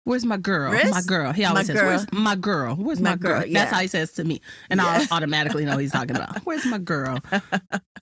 [0.08, 0.72] Where's my girl?
[0.72, 0.90] Riz?
[0.90, 1.32] My girl.
[1.32, 1.88] He always My says, girl.
[1.90, 2.74] "Where's my girl?
[2.76, 4.40] Where's my, My girl?" girl, That's how he says to me,
[4.70, 6.38] and I'll automatically know he's talking about.
[6.46, 7.18] Where's my girl?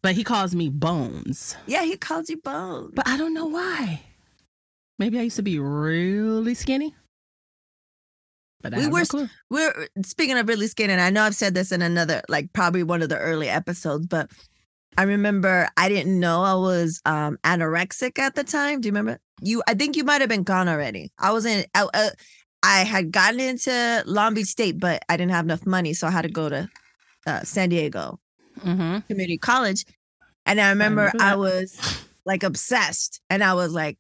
[0.03, 2.93] but he calls me Bones, Yeah, he calls you Bones.
[2.95, 4.03] but I don't know why.
[5.01, 6.95] Maybe I used to be really skinny.
[8.63, 9.29] But I We were no.
[9.51, 12.85] We're speaking of really skinny, and I know I've said this in another, like probably
[12.85, 14.31] one of the early episodes, but
[14.99, 18.81] I remember I didn't know I was um anorexic at the time.
[18.81, 19.19] Do you remember?
[19.43, 21.13] You, I think you might have been gone already.
[21.19, 21.65] I was in.
[21.75, 22.11] I, uh,
[22.63, 26.11] I had gotten into Long Beach State, but I didn't have enough money, so I
[26.11, 26.69] had to go to
[27.27, 28.19] uh, San Diego
[28.65, 29.01] Mm-hmm.
[29.07, 29.85] Community College.
[30.47, 33.99] And I remember remember I was like obsessed, and I was like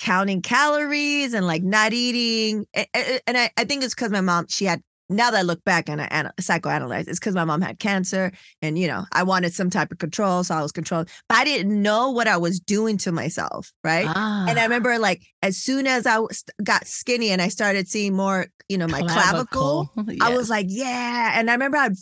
[0.00, 2.66] counting calories and like not eating.
[2.72, 4.82] And, and I, I think it's because my mom, she had.
[5.10, 8.30] Now that I look back and I ana- psychoanalyze, it's because my mom had cancer,
[8.60, 11.08] and you know I wanted some type of control, so I was controlled.
[11.28, 14.06] But I didn't know what I was doing to myself, right?
[14.06, 16.18] Ah, And I remember like as soon as I
[16.62, 19.90] got skinny and I started seeing more, you know, my clavicle,
[20.20, 21.38] I was like, yeah.
[21.38, 21.92] And I remember I'd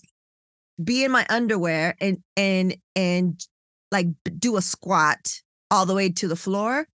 [0.82, 3.40] be in my underwear and and and
[3.92, 5.40] like do a squat
[5.70, 6.86] all the way to the floor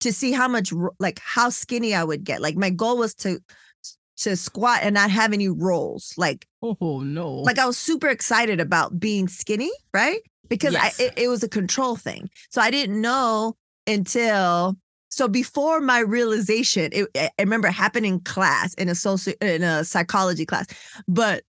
[0.00, 2.40] to see how much like how skinny I would get.
[2.42, 3.38] Like my goal was to
[4.20, 6.14] to squat and not have any rolls.
[6.16, 10.20] Like oh no, like I was super excited about being skinny, right?
[10.48, 11.00] Because Yes.
[11.00, 12.28] I it, it was a control thing.
[12.50, 13.56] So I didn't know
[13.86, 14.76] until
[15.10, 19.62] so before my realization, it, I remember it happened in class in a social in
[19.62, 20.66] a psychology class,
[21.08, 21.42] but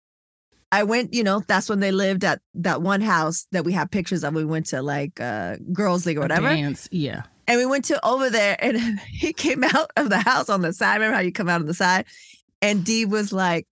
[0.73, 3.91] I went, you know, that's when they lived at that one house that we have
[3.91, 4.35] pictures of.
[4.35, 6.49] We went to like uh girls league or whatever.
[6.49, 7.23] dance, yeah.
[7.49, 10.73] And we went to over there and he came out of the house on the
[10.73, 10.95] side.
[10.95, 12.05] Remember how you come out on the side?
[12.63, 13.67] And D was like,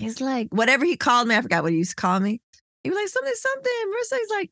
[0.00, 2.40] he's like, whatever he called me, I forgot what he used to call me.
[2.82, 3.72] He was like, something, something.
[3.86, 4.50] Marissa, he's like,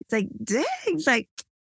[0.00, 0.64] it's like, dang.
[0.84, 1.28] He's like,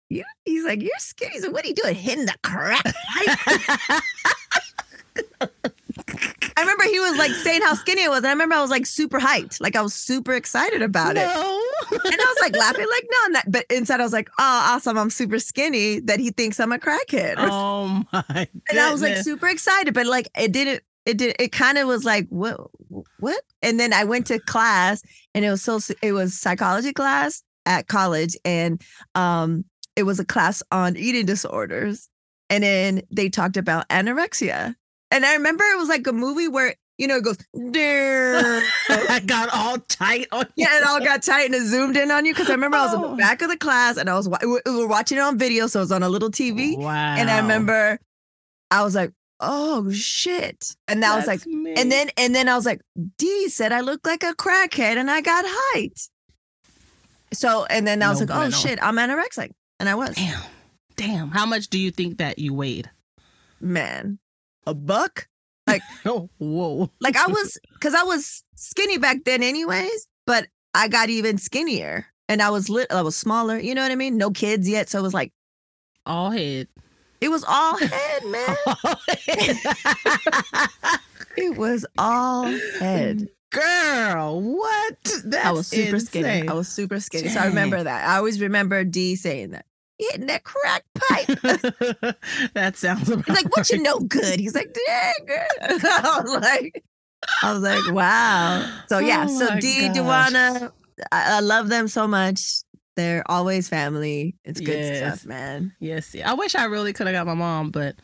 [0.09, 1.39] you, he's like, you're skinny.
[1.39, 1.95] So what are you doing?
[1.95, 2.35] Hitting the?
[2.43, 4.01] I
[6.63, 8.19] remember he was like saying how skinny I was.
[8.19, 9.61] And I remember I was like super hyped.
[9.61, 11.25] Like I was super excited about it.
[11.25, 11.61] no.
[11.91, 14.97] And I was like laughing, like, no, not, but inside I was like, oh, awesome.
[14.97, 17.35] I'm super skinny that he thinks I'm a crackhead.
[17.37, 20.83] oh my and I was like super excited, but like it didn't.
[21.05, 21.35] It did.
[21.37, 22.57] It kind of was like what,
[23.19, 23.41] what?
[23.61, 25.03] And then I went to class,
[25.35, 25.79] and it was so.
[26.01, 28.81] It was psychology class at college, and
[29.13, 29.65] um,
[29.97, 32.09] it was a class on eating disorders,
[32.49, 34.75] and then they talked about anorexia,
[35.13, 37.37] and I remember it was like a movie where you know it goes,
[37.71, 40.65] "Durr." I got all tight on you.
[40.65, 42.85] yeah, it all got tight and it zoomed in on you because I remember I
[42.85, 43.11] was in Oh.
[43.11, 45.67] the back of the class and I was wa- we were watching it on video,
[45.67, 46.77] so it was on a little TV.
[46.77, 46.91] Wow.
[47.17, 47.99] And I remember
[48.69, 50.75] I was like, oh shit.
[50.87, 51.73] And I was like, me.
[51.75, 52.81] and then and then I was like,
[53.17, 55.99] D said I look like a crackhead and I got height.
[57.33, 59.51] So and then I was No like, oh shit, I'm anorexic.
[59.79, 60.15] And I was.
[60.15, 60.41] damn,
[60.95, 61.29] damn.
[61.31, 62.89] How much do you think that you weighed?
[63.59, 64.19] Man.
[64.65, 65.27] A buck?
[65.67, 66.89] Like, oh, whoa.
[66.99, 72.07] Like I was because I was skinny back then anyways, but I got even skinnier.
[72.29, 72.87] and I was lit.
[72.91, 73.59] I was smaller.
[73.59, 74.17] You know what I mean?
[74.17, 75.31] No kids yet, so it was like
[76.05, 76.67] All head.
[77.21, 78.55] it was all head, man.
[81.37, 82.45] it was all
[82.79, 83.27] head.
[83.51, 84.97] Girl, what?
[85.25, 86.47] That's I was super skinny.
[86.47, 87.29] I was super skinny.
[87.29, 88.07] So I remember that.
[88.09, 89.65] I always remember D saying that.
[90.11, 91.27] Hitting that crack pipe.
[92.53, 94.39] that sounds about He's like, what you know good?
[94.39, 95.37] He's like, dang.
[95.61, 96.83] I was like,
[97.41, 98.65] I was like, wow.
[98.87, 99.97] So yeah, Oh so D, gosh.
[99.97, 100.71] Duana,
[101.11, 102.39] I, I love them so much.
[102.95, 104.35] They're always family.
[104.43, 104.97] It's good Yes.
[104.97, 105.73] stuff, man.
[105.79, 106.29] Yes, yeah.
[106.29, 107.95] I wish I really could have got my mom, but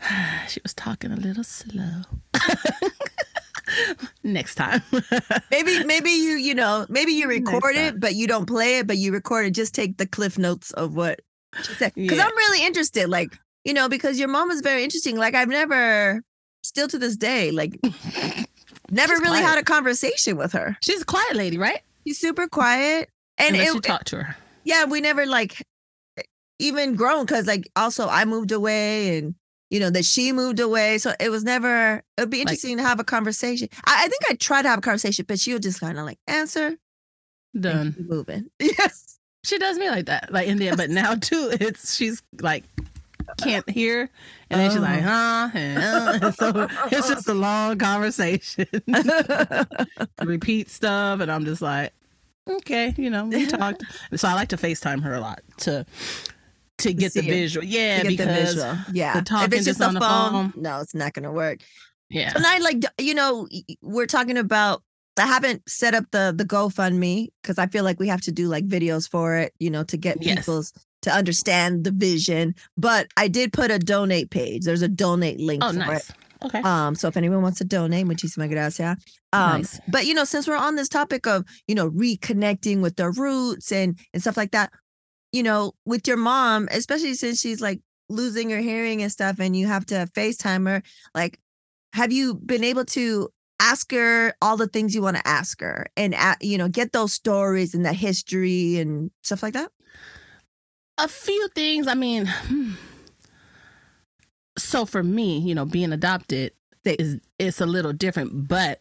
[0.48, 2.02] she was talking a little slow.
[4.22, 4.82] Next time.
[5.50, 8.96] Maybe, maybe you, you know, maybe you record it, but you don't play it, but
[8.98, 9.50] you record it.
[9.52, 11.20] Just take the cliff notes of what
[11.62, 11.92] she said.
[11.94, 12.24] Because Yeah.
[12.24, 15.16] I'm really interested, like, you know, because your mom is very interesting.
[15.16, 16.22] Like, I've never,
[16.62, 17.78] still to this day, like,
[18.90, 19.44] never She's really quiet.
[19.44, 20.76] had a conversation with her.
[20.82, 21.80] She's a quiet lady, right?
[22.06, 23.08] She's super quiet.
[23.38, 24.36] And Unless it, you talk to her.
[24.64, 25.62] yeah, we never like
[26.60, 29.34] even grown because like also I moved away and
[29.74, 30.98] you know that she moved away.
[30.98, 33.68] So it was never it would be interesting to have a conversation.
[33.84, 36.20] I, I think I tried to have a conversation, but she'll just kind of like
[36.28, 36.76] answer
[37.58, 37.96] Done.
[38.08, 38.50] moving.
[38.60, 39.18] Yes.
[39.42, 40.32] She does me like that.
[40.32, 42.62] Like in there, but now too, it's she's like
[43.38, 44.08] can't hear,
[44.48, 45.50] and then she's like, huh?
[45.54, 48.66] and, uh, and so it's just a long conversation.
[50.22, 51.92] Repeat stuff, and I'm just like,
[52.48, 53.82] okay, you know, we talked.
[54.14, 55.84] So I like to FaceTime her a lot to
[56.78, 57.64] to get the visual.
[57.64, 58.76] Yeah, To get the because visual.
[58.92, 59.20] Yeah.
[59.20, 60.62] the if it's just just a on the phone, phone.
[60.62, 61.60] no, it's not gonna work.
[62.10, 63.48] yeah, And I like you know
[63.82, 64.82] we're talking about.
[65.16, 68.48] I haven't set up the the GoFundMe because I feel like we have to do
[68.48, 70.38] like videos for it, you know, to get Yes.
[70.38, 72.52] people's to understand the vision.
[72.76, 74.64] But I did put a donate page.
[74.64, 76.10] There's a donate link oh for nice.
[76.10, 76.16] it.
[76.46, 78.96] Okay, Um, so if anyone wants to donate, muchísimas gracias.
[79.32, 79.80] Um, Nice.
[79.88, 83.70] but you know, since we're on this topic of you know reconnecting with their roots
[83.70, 84.72] and and stuff like that,
[85.34, 89.56] you know, with your mom, especially since she's like losing her hearing and stuff, and
[89.56, 90.82] you have to FaceTime her,
[91.14, 91.40] like,
[91.92, 93.28] have you been able to
[93.60, 97.12] ask her all the things you want to ask her and you know get those
[97.12, 99.70] stories and that history and stuff like that?
[100.98, 101.86] a few things.
[101.86, 102.72] I mean, hmm.
[104.56, 106.52] so for me, you know, being adopted
[106.84, 108.78] is it's a little different, but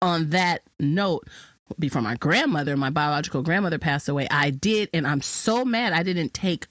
[0.00, 1.26] on that note,
[1.78, 6.02] before my grandmother, my biological grandmother passed away, I did, and I'm so mad I
[6.02, 6.66] didn't take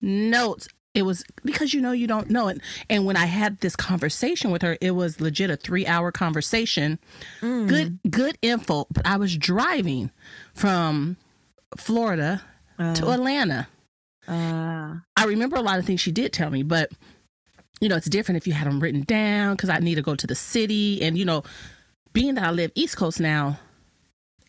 [0.00, 0.68] notes.
[0.94, 2.60] It was because you know you don't know it.
[2.90, 6.98] And when I had this conversation with her, it was legit a three hour conversation.
[7.40, 8.86] mm, Good good info.
[8.90, 10.10] But I was driving
[10.54, 11.16] from
[11.76, 12.42] Florida
[12.94, 13.68] to Atlanta.
[14.26, 16.90] uh, I remember a lot of things she did tell me, but
[17.80, 20.16] you know, it's different if you had them written down because I need to go
[20.16, 21.00] to the city.
[21.02, 21.44] And, you know,
[22.12, 23.60] being that I live East Coast now,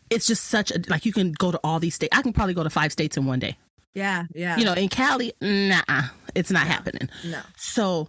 [0.09, 2.15] it's just such a, like you can go to all these states.
[2.17, 3.57] I can probably go to five states in one day.
[3.93, 5.81] yeah, yeah, You know, in Cali, nah,
[6.35, 7.09] it's not happening.
[7.25, 8.07] no, So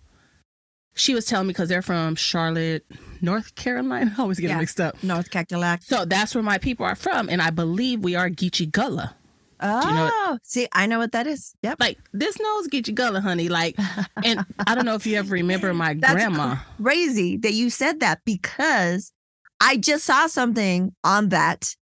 [0.94, 2.84] she was telling me because they're from Charlotte,
[3.20, 4.12] North Carolina.
[4.18, 4.58] I always get Yeah.
[4.58, 5.02] mixed up.
[5.02, 5.82] North Cackalack.
[5.84, 7.28] So that's where my people are from.
[7.28, 9.16] And I believe we are Geechee Gullah.
[9.62, 11.54] Oh, you know oh, see, I know what that is.
[11.62, 11.80] Yep.
[11.80, 13.48] Like this nose Geechee Gullah, honey.
[13.50, 13.76] Like,
[14.24, 16.56] and I don't know if you ever remember my That's grandma.
[16.82, 19.12] crazy that you said that because
[19.60, 21.76] I just saw something on that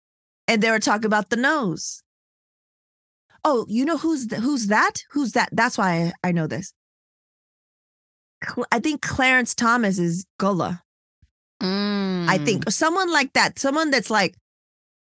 [0.48, 2.02] and they were talking about the nose.
[3.44, 5.02] Oh, you know who's th- who's that?
[5.10, 5.50] Who's that?
[5.52, 6.72] That's why I, I know this.
[8.44, 10.82] Cl- I think Clarence Thomas is Gullah.
[11.60, 12.44] I Mm.
[12.44, 14.34] think someone like that, someone that's like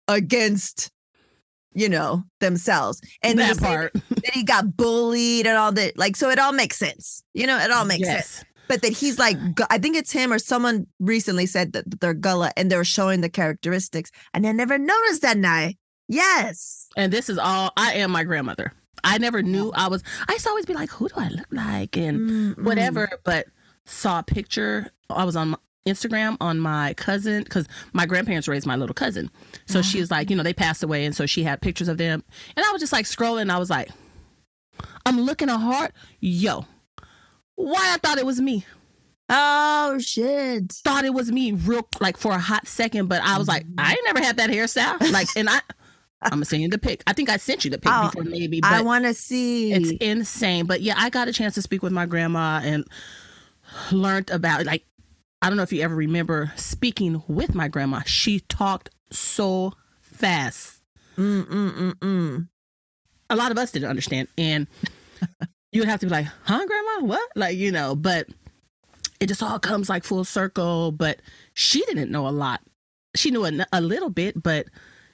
[0.08, 0.90] against,
[1.74, 3.00] you know, themselves.
[3.22, 3.94] And that he part.
[3.94, 5.98] that he got bullied and all that.
[5.98, 7.24] Like, so it all makes sense.
[7.34, 8.46] You know, it all makes sense yes.
[8.70, 9.36] But that he's like
[9.70, 13.20] I think it's him or someone recently said that they're gullah and they were showing
[13.20, 15.78] the characteristics and I never noticed that night.
[16.08, 16.88] Yes.
[16.96, 18.72] And this is all I am my grandmother.
[19.04, 21.48] I never knew I was I used to always be like, who do I look
[21.52, 21.98] like?
[21.98, 22.64] And Mm-mm.
[22.64, 23.48] whatever, but
[23.86, 24.90] saw a picture.
[25.10, 29.32] I was on my Instagram on my cousin because my grandparents raised my little cousin.
[29.66, 30.04] So she uh-huh.
[30.04, 31.06] was like, you know, they passed away.
[31.06, 32.24] And so she had pictures of them.
[32.56, 33.42] And I was just like scrolling.
[33.42, 33.90] And I was like,
[35.06, 35.94] I'm looking at heart.
[36.20, 36.66] Yo,
[37.60, 38.66] why I thought it was me.
[39.30, 40.72] Oh shit.
[40.72, 43.08] Thought it was me real like for a hot second.
[43.08, 45.00] But I was like, I ain't never had that hairstyle.
[45.12, 45.60] Like, and I,
[46.22, 47.04] I'm gonna send you the pic.
[47.06, 48.62] I think I sent you the pic Oh, before maybe.
[48.62, 49.72] But I want to see.
[49.74, 50.66] it's insane.
[50.66, 52.86] But yeah, I got a chance to speak with my grandma and
[53.92, 54.86] learned about like
[55.42, 58.02] I don't know if you ever remember speaking with my grandma.
[58.06, 60.82] She talked so fast.
[61.18, 62.48] mm, mm, mm, mm.
[63.30, 64.28] A lot of us didn't understand.
[64.38, 64.68] And
[65.72, 67.06] you would have to be like, huh, grandma?
[67.06, 67.30] What?
[67.36, 68.28] Like, you know, but
[69.20, 70.92] it just all comes like full circle.
[70.92, 71.20] But
[71.54, 72.62] she didn't know a lot.
[73.16, 74.68] She knew a, a little bit, but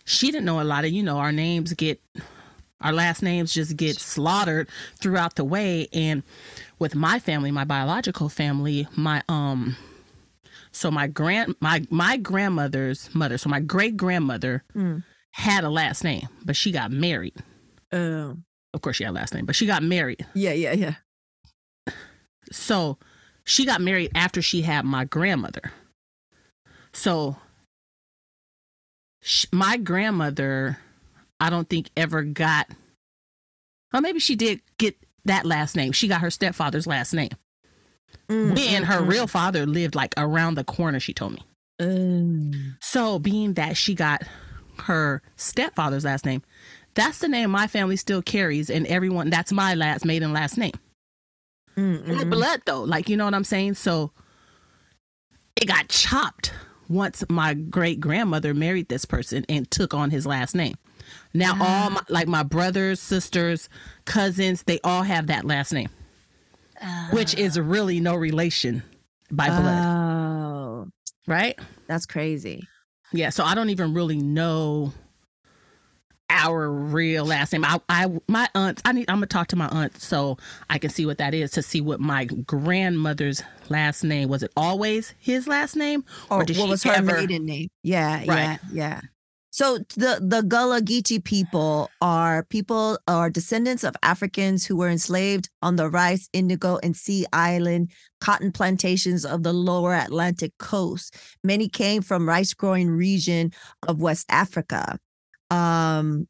[0.06, 2.00] she didn't know a lot of, you know, our names get,
[2.82, 5.88] our last names just get slaughtered throughout the way.
[5.94, 6.24] And
[6.78, 9.76] with my family, my biological family, my, um,
[10.72, 15.04] so my grand, my, my grandmother's mother, so my great grandmother Mm.
[15.32, 17.34] had a last name, but she got married.
[17.94, 18.38] Oh.
[18.76, 20.26] Of course, she had last name, but she got married.
[20.34, 20.96] Yeah, yeah, yeah.
[22.52, 22.98] So
[23.46, 25.72] she got married after she had my grandmother.
[26.94, 27.38] So
[29.22, 30.78] sh- my grandmother,
[31.40, 32.68] I don't think ever got,
[33.94, 35.94] or maybe she did get that last name.
[35.94, 37.32] She got her stepfather's last name.
[38.28, 39.08] Mm, When mm, her mm.
[39.10, 41.46] real father lived like around the corner, she told me.
[41.82, 42.76] Mm.
[42.82, 44.24] So, being that she got
[44.80, 46.42] her stepfather's last name,
[46.96, 50.74] that's the name my family still carries, and everyone that's my last maiden last name.
[51.78, 52.30] Mm, Like mm.
[52.32, 53.74] blood though, like you know what I'm saying.
[53.76, 54.12] So
[55.56, 56.54] it got chopped
[56.88, 60.76] once my great grandmother married this person and took on his last name.
[61.34, 63.70] Now all my like my brothers, sisters,
[64.06, 65.90] cousins, they all have that last name,
[67.12, 68.84] which is really no relation
[69.32, 70.88] by blood, Oh,
[71.28, 71.60] right?
[71.88, 72.68] that's crazy.
[73.12, 74.94] Yeah, so I don't even really know
[76.30, 77.64] our real last name.
[77.66, 78.82] I, I my aunts.
[78.86, 79.10] I need.
[79.10, 80.38] I'm gonna talk to my aunt so
[80.70, 84.44] I can see what that is to see what my grandmother's last name was.
[84.44, 87.70] It always his last name, Or, oh, did what was her ever- maiden name?
[87.84, 89.02] Yeah, yeah, yeah.
[89.52, 95.50] So the the Gullah Geechee people are people are descendants of Africans who were enslaved
[95.62, 101.16] on the rice, indigo, and sea island cotton plantations of the lower Atlantic coast.
[101.42, 103.54] Many came from rice growing region
[103.88, 105.00] of West Africa.
[105.52, 106.28] Um,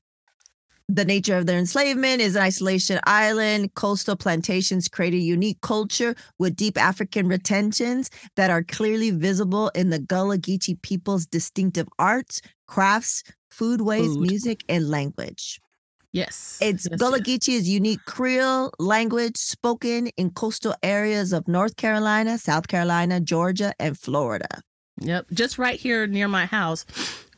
[0.87, 3.73] the nature of their enslavement is an isolation island.
[3.73, 9.89] Coastal plantations create a unique culture with deep African retentions that are clearly visible in
[9.89, 14.21] the Gullah Geechee people's distinctive arts, crafts, foodways, Food.
[14.21, 15.59] music, and language.
[16.11, 17.27] Yes, It's yes, Gullah yes.
[17.27, 23.73] Geechee is unique Creole language spoken in coastal areas of North Carolina, South Carolina, Georgia,
[23.79, 24.61] and Florida.
[25.01, 26.85] Yep, just right here near my house.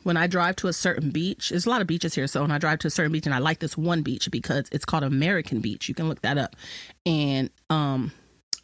[0.08, 2.28] When I drive to a certain beach, there's a lot of beaches here.
[2.28, 4.70] So when I drive to a certain beach, and I like this one beach because
[4.72, 5.90] it's called American Beach.
[5.90, 6.56] You can look that up.
[7.06, 8.14] And um,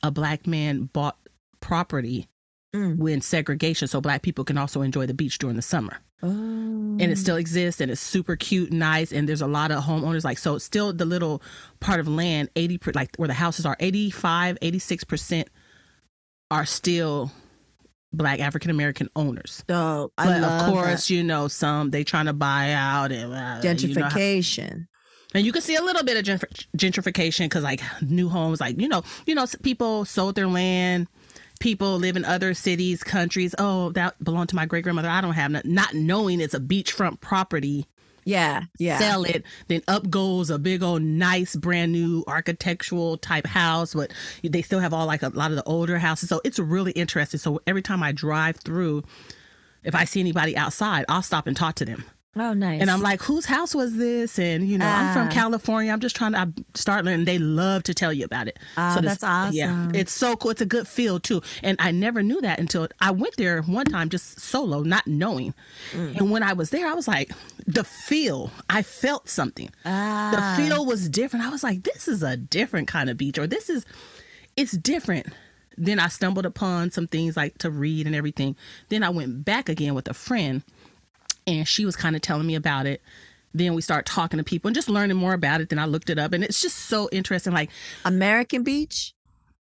[0.01, 1.17] a black man bought
[1.59, 2.27] property
[2.73, 2.97] Mm.
[2.97, 5.99] when segregation, so black people can also enjoy the beach during the summer.
[6.23, 6.27] Oh.
[6.29, 9.83] and it still exists and it's super cute and nice and there's a lot of
[9.83, 11.41] homeowners like so it's still the little
[11.81, 15.47] part of land 80 like where the houses are 85 86%
[16.49, 17.29] are still
[18.13, 22.33] black african american owners So I but of course you know some they trying to
[22.33, 23.81] buy out and uh, that.
[23.83, 24.87] you know how- gentrification.
[25.33, 26.39] and you can see a little bit of
[26.77, 31.07] gentrification because like new homes like you know you know people sold their land
[31.59, 35.33] people live in other cities countries oh that belonged to my great grandmother i don't
[35.33, 37.85] have not knowing it's a beachfront property
[38.25, 38.97] yeah, yeah.
[38.99, 44.11] sell it then up goes a big old nice brand new architectural type house but
[44.43, 46.29] they still have all like a lot of the older houses.
[46.29, 47.39] So it's really interesting.
[47.39, 49.03] So every time i drive through
[49.83, 52.05] if i see anybody outside i'll stop and talk to them
[52.35, 52.81] Oh, nice.
[52.81, 54.39] and I'm like, whose house was this?
[54.39, 55.31] And you know, I'm from Ah.
[55.31, 55.91] California.
[55.91, 57.25] I'm just trying to I start learning.
[57.25, 58.57] They love to tell you about it.
[58.75, 60.49] Ah, this- that's Yeah, it's so cool.
[60.51, 61.41] It's a good feel too.
[61.61, 65.53] And I never knew that until I went there one time, just solo, not knowing.
[65.91, 66.17] Mm.
[66.17, 67.31] And when I was there, I was like,
[67.67, 68.49] the feel.
[68.69, 69.69] I felt something.
[69.85, 71.45] ah, The feel was different.
[71.45, 73.85] I was like, this is a different kind of beach, or this is,
[74.57, 75.27] it's different.
[75.77, 78.55] Then I stumbled upon some things like to read and everything.
[78.89, 80.61] Then I went back again with a friend
[81.47, 83.01] and she was kind of telling me about it.
[83.53, 85.69] Then we start talking to people and just learning more about it.
[85.69, 87.53] Then I looked it up and it's just so interesting.
[87.53, 87.69] Like
[88.03, 89.13] American Beach.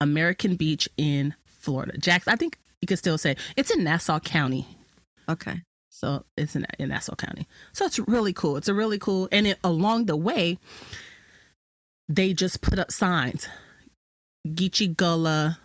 [0.01, 1.97] American Beach in Florida.
[1.97, 4.66] Jackson, I think you could still say it's in Nassau County.
[5.29, 5.62] Okay.
[5.91, 7.47] So it's in, in Nassau County.
[7.72, 8.57] So it's really cool.
[8.57, 9.29] It's a really cool.
[9.33, 10.59] And it, along the way,
[12.09, 13.49] they just put up signs
[14.47, 15.59] Geechee Gullah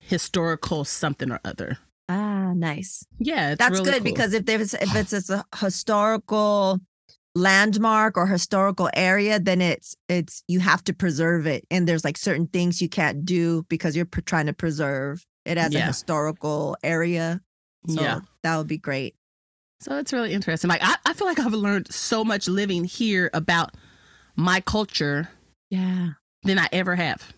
[0.00, 1.78] historical something or other.
[2.08, 3.04] Ah, nice.
[3.18, 4.12] Yeah, it's That's really good cool.
[4.12, 6.80] because if there's if it's, it's a historical
[7.34, 12.16] landmark or historical area, then it's it's you have to preserve it, and there's like
[12.18, 17.40] certain things you can't do because you're trying to preserve it as a historical area.
[17.88, 18.20] So yeah.
[18.42, 19.14] that would be great.
[19.80, 20.68] So it's really interesting.
[20.68, 23.74] Like I, I feel like I've learned so much living here about
[24.36, 25.28] my culture
[25.70, 26.10] Yeah.
[26.44, 27.32] than I ever have.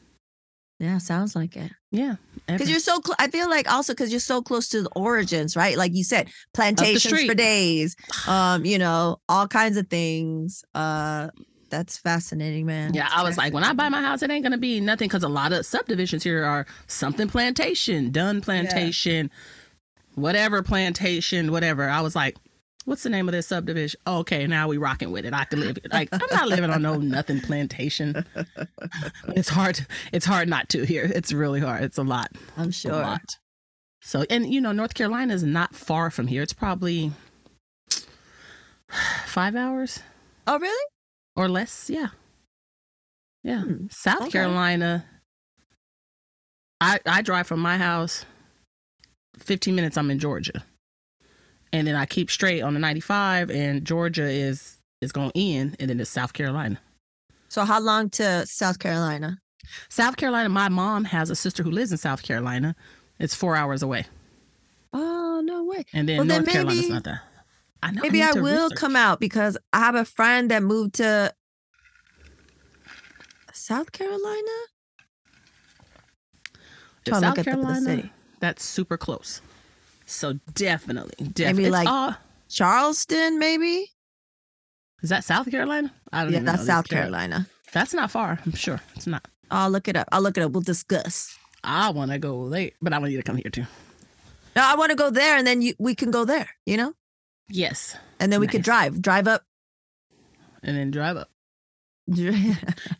[0.85, 1.73] Yeah, sounds like it.
[1.91, 2.17] Yeah.
[2.47, 5.57] Because you're so, cl- I feel like also because you're so close to the origins,
[5.57, 5.79] right?
[5.79, 7.97] Like you said, plantations for days,
[8.29, 10.63] um, you know, all kinds of things.
[10.75, 11.31] Uh,
[11.71, 12.93] that's fascinating, man.
[12.93, 15.23] Yeah, I was like, when I buy my house, it ain't gonna be nothing because
[15.23, 19.31] a lot of subdivisions here are something plantation, done plantation,
[20.15, 21.89] whatever plantation, whatever.
[21.89, 22.37] I was like,
[22.85, 23.99] What's the name of this subdivision?
[24.07, 25.33] Oh, okay, now we rocking with it.
[25.33, 28.25] I can live like I'm not living on no nothing plantation.
[29.29, 29.87] It's hard.
[30.13, 31.05] It's hard not to here.
[31.15, 31.83] It's really hard.
[31.83, 32.31] It's a lot.
[32.59, 32.93] I'm sure.
[32.93, 33.37] A lot.
[34.03, 36.43] So, and you know, North Carolina is not far from here.
[36.43, 37.11] It's probably
[39.27, 40.01] five hours
[40.47, 40.85] Oh, really?
[41.37, 41.89] or less.
[41.89, 42.09] Yeah.
[43.43, 43.63] Yeah.
[43.63, 44.31] Hmm, South okay.
[44.31, 45.07] Carolina.
[46.81, 48.27] I I drive from my house
[49.39, 50.65] 15 minutes I'm in Georgia.
[51.75, 55.91] And then I keep straight on the 95 and Georgia is is going in and
[55.91, 56.79] then it's South Carolina.
[57.49, 59.39] So how long to South Carolina?
[59.89, 62.77] South Carolina, my mom has a sister who lives in South Carolina.
[63.19, 64.07] It's 4 hours away.
[64.93, 65.85] Oh, no way.
[65.93, 67.21] And then Well, then North Carolina's not that.
[67.83, 68.03] I know.
[68.03, 68.79] Maybe need I, will research.
[68.79, 71.35] come out because I have a friend that moved to
[73.53, 74.57] South Carolina.
[77.05, 78.11] To Trying to look South at the- the Carolina,
[78.41, 79.41] that's super close.
[80.07, 81.63] So definitely, definitely.
[81.65, 82.15] Maybe like- all,
[82.49, 83.91] Charleston, maybe.
[85.03, 85.93] is that South Carolina?
[86.13, 86.39] I don't know.
[86.39, 87.47] Yeah, that's South Carol- Carolina.
[87.73, 88.39] That's not far.
[88.47, 89.27] I'm sure it's not.
[89.51, 90.09] I'll look it up.
[90.13, 90.53] I'll look it up.
[90.53, 91.37] We'll discuss.
[91.65, 93.65] I want to go there, but I want you to come here too.
[94.55, 96.49] No, I want to go there, and then you, we can go there.
[96.67, 96.95] You know,
[97.49, 99.43] Yes, and then we could drive, drive up.
[100.63, 101.31] and then drive up.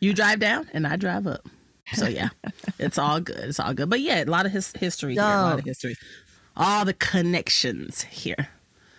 [0.01, 1.47] You drive down, and I drive up.
[1.93, 2.29] So yeah,
[2.79, 3.37] it's all good.
[3.37, 3.89] It's all good.
[3.89, 5.21] But yeah, a lot of his history here.
[5.23, 5.95] A lot of history.
[6.57, 8.47] All the connections here.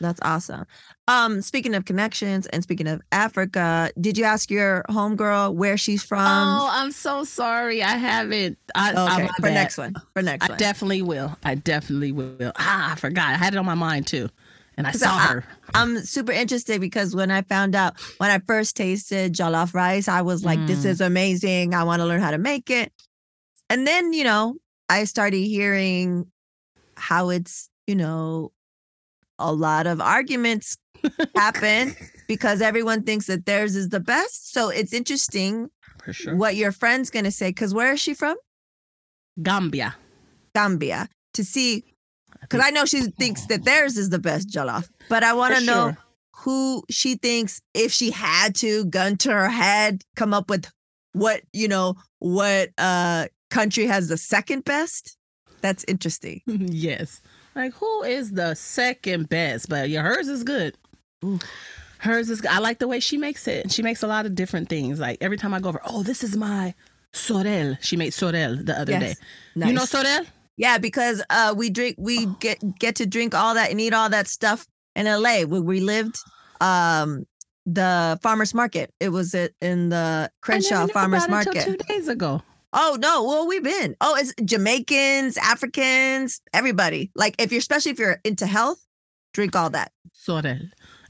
[0.00, 0.66] That's awesome.
[1.08, 6.02] Um, speaking of connections and speaking of Africa, did you ask your homegirl where she's
[6.02, 6.18] from?
[6.20, 7.82] oh, I'm so sorry.
[7.82, 8.58] I haven't.
[8.74, 9.54] I, I, okay, my for bad.
[9.54, 9.94] next one.
[10.12, 10.58] For next I one.
[10.58, 11.34] definitely will.
[11.44, 12.52] I definitely will.
[12.58, 13.28] Ah, I forgot.
[13.30, 14.28] I had it on my mind too,
[14.76, 15.44] and I saw I- her.
[15.72, 20.20] I'm super interested because when I found out when I first tasted jollof rice, I
[20.22, 20.86] was like, "This Mm.
[20.86, 21.72] is amazing!
[21.74, 22.92] I want to learn how to make it."
[23.70, 24.56] And then you know,
[24.90, 26.26] I started hearing
[26.96, 28.52] how it's you know
[29.38, 30.76] a lot of arguments
[31.34, 31.94] happen
[32.28, 34.52] because everyone thinks that theirs is the best.
[34.52, 35.68] So it's interesting
[36.02, 36.34] For sure.
[36.36, 38.36] what your friend's gonna say because where is she from?
[39.42, 39.94] Gambia.
[40.54, 41.84] Gambia to see
[42.40, 45.60] because I know she thinks that theirs is the best jollof, but I want to
[45.60, 45.98] For know sure.
[46.44, 50.70] who she thinks if she had to gun to her head come up with
[51.12, 55.15] what you know what uh country has the second best.
[55.60, 56.42] That's interesting.
[56.46, 57.20] yes.
[57.54, 59.68] Like who is the second best?
[59.68, 60.76] But yeah, hers is good.
[61.24, 61.38] Ooh.
[61.98, 62.44] Hers is.
[62.44, 63.72] I like the way she makes it.
[63.72, 65.00] She makes a lot of different things.
[65.00, 66.74] Like every time I go over, oh, this is my
[67.12, 67.76] sorrel.
[67.80, 69.14] She made sorrel the other day.
[69.54, 69.68] Yes.
[69.68, 70.26] You know sorrel?
[70.58, 74.10] Yeah, because uh we drink we get get to drink all that and eat all
[74.10, 76.18] that stuff in LA where we lived.
[76.60, 77.26] Um
[77.66, 78.92] the farmers market.
[79.00, 81.64] It was in the Crenshaw Farmers about it Market.
[81.64, 82.42] two days ago.
[82.76, 83.96] Oh no, well we've been.
[84.00, 87.10] Oh, it's Jamaicans, Africans, everybody.
[87.14, 88.84] Like if you're especially if you're into health,
[89.32, 89.92] drink all that.
[90.12, 90.58] Sorrel.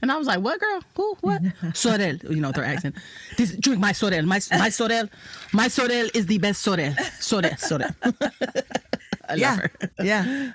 [0.01, 0.79] And I was like, what girl?
[0.95, 1.15] Who?
[1.21, 1.41] What?
[1.73, 2.17] sorrel.
[2.29, 2.95] You know, their accent.
[3.37, 4.21] This, drink my sorrel.
[4.27, 5.09] My, my sorrel.
[5.53, 6.93] My sorrel is the best sorrel.
[7.19, 7.55] Sorrel.
[7.57, 7.89] Sorrel.
[8.03, 8.11] I
[9.29, 9.55] love Yeah.
[9.57, 9.71] her.
[10.03, 10.51] Yeah.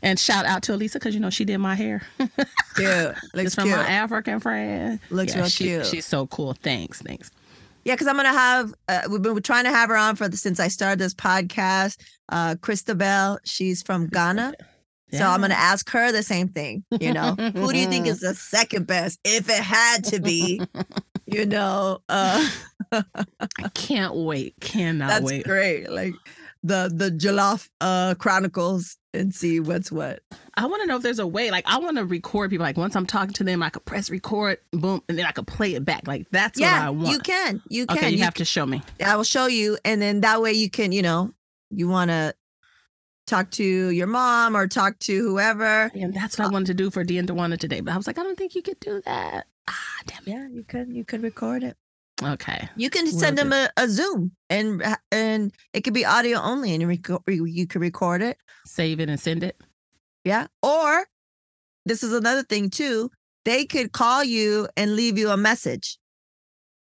[0.00, 2.02] And shout out to Elisa because, you know, she did my hair.
[2.18, 2.36] Cute.
[3.34, 3.76] Looks it's from cute.
[3.76, 5.00] my African friend.
[5.10, 5.86] Looks yeah, real she- cute.
[5.86, 6.54] She's so cool.
[6.54, 7.02] Thanks.
[7.02, 7.32] Thanks.
[7.88, 10.36] Yeah, because I'm gonna have uh, we've been trying to have her on for the
[10.36, 11.96] since I started this podcast.
[12.28, 14.52] Uh Christabel, she's from Ghana.
[15.10, 16.84] So I'm gonna ask her the same thing.
[17.00, 19.18] You know, who do you think is the second best?
[19.24, 20.60] If it had to be,
[21.24, 22.46] you know, uh
[22.92, 24.56] I can't wait.
[24.60, 25.44] Cannot that's wait.
[25.44, 25.90] great.
[25.90, 26.12] Like
[26.62, 30.20] the the Jollof uh Chronicles and see what's what.
[30.58, 31.50] I want to know if there's a way.
[31.52, 32.64] Like, I want to record people.
[32.64, 35.46] Like, once I'm talking to them, I could press record, boom, and then I could
[35.46, 36.08] play it back.
[36.08, 37.08] Like, that's what I yeah, want.
[37.08, 37.62] you can.
[37.68, 37.96] You can.
[37.96, 38.82] Okay, you, You have to show me.
[39.04, 41.32] I will show you, and then that way you can, you know,
[41.70, 42.34] you want to
[43.28, 45.92] talk to your mom or talk to whoever.
[45.94, 47.80] And that's what I wanted to do for Dean Dewana today.
[47.80, 49.46] But I was like, I don't think you could do that.
[49.68, 50.30] Ah, damn it.
[50.30, 50.92] Yeah, you could.
[50.92, 51.76] You could record it.
[52.20, 52.68] Okay.
[52.74, 54.82] You can send them a, a Zoom, and
[55.12, 58.38] and it could be audio only, and you, reco- you could record it.
[58.66, 59.60] Save it and send it.
[60.24, 60.46] Yeah.
[60.62, 61.06] Or
[61.86, 63.10] this is another thing too.
[63.44, 65.98] They could call you and leave you a message.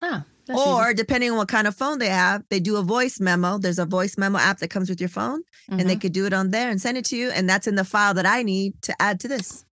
[0.01, 0.23] That's
[0.67, 3.59] or depending on what kind of phone they have, they do a voice memo.
[3.59, 5.81] There's a voice memo app that comes with your phone, easy.
[5.81, 6.01] and they Mhm.
[6.01, 8.15] could do it on there and send it to you, and that's in the file
[8.15, 9.65] that I need to add to this.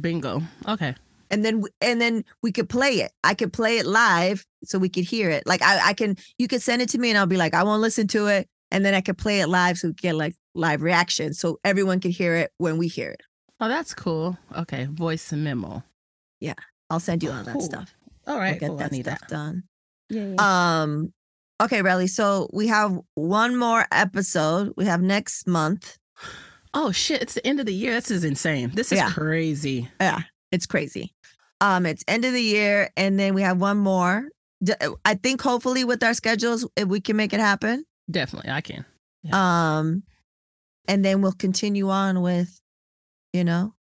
[0.00, 0.40] bingo.
[0.68, 0.94] Okay.
[1.30, 3.10] And then and then we could play it.
[3.24, 5.44] I could play it live so we could hear it.
[5.48, 7.64] Like I, I can you could send it to me and I'll be like, I
[7.64, 8.48] won't listen to it.
[8.70, 11.34] And then I could play it live so we get like live reaction.
[11.34, 13.20] So everyone can hear it when we hear it.
[13.60, 14.38] Oh, that's cool.
[14.56, 14.86] Okay.
[14.90, 15.82] Voice memo.
[16.40, 16.54] Yeah,
[16.88, 17.60] I'll send you all that Cool.
[17.60, 17.94] stuff.
[18.26, 18.76] All right, We'll get cool.
[18.78, 19.28] That need stuff that.
[19.28, 19.62] done.
[20.08, 20.34] Yeah.
[20.38, 20.82] yeah.
[20.82, 21.12] Um
[21.62, 22.08] okay, Relly.
[22.08, 24.72] So we have one more episode.
[24.76, 25.98] We have next month.
[26.72, 27.20] oh, shit.
[27.22, 27.92] It's the end of the year.
[27.94, 28.70] This is insane.
[28.74, 29.10] This is Yeah.
[29.10, 29.88] crazy.
[30.00, 30.20] Yeah,
[30.52, 31.12] it's crazy.
[31.60, 34.28] Um, it's end of the year, and then we have one more.
[35.04, 37.84] I think hopefully with our schedules, if we can make it happen.
[38.10, 38.84] Definitely, I can.
[39.32, 40.02] Um,
[40.88, 42.60] and then we'll continue on with,
[43.32, 43.74] you know,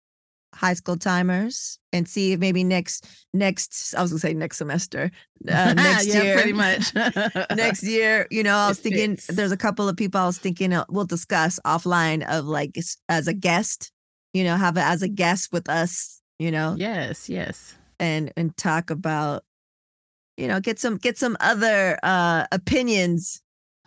[0.56, 5.12] high school timers and see if maybe next next I was gonna say next semester,
[5.50, 6.94] uh, next yeah, year, pretty much.
[7.56, 8.28] next year.
[8.32, 9.28] You know, I was It thinking fits.
[9.28, 12.78] there's a couple of people I was thinking uh, we'll discuss offline of like
[13.10, 13.92] as a guest.
[14.34, 16.22] You know, have it as a guest with us.
[16.40, 17.76] You know, yes, yes.
[18.00, 19.44] and and talk about
[20.38, 23.42] you know get some get some other uh opinions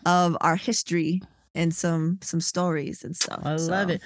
[0.06, 1.20] of our history
[1.54, 4.00] and some some stories and stuff I love it.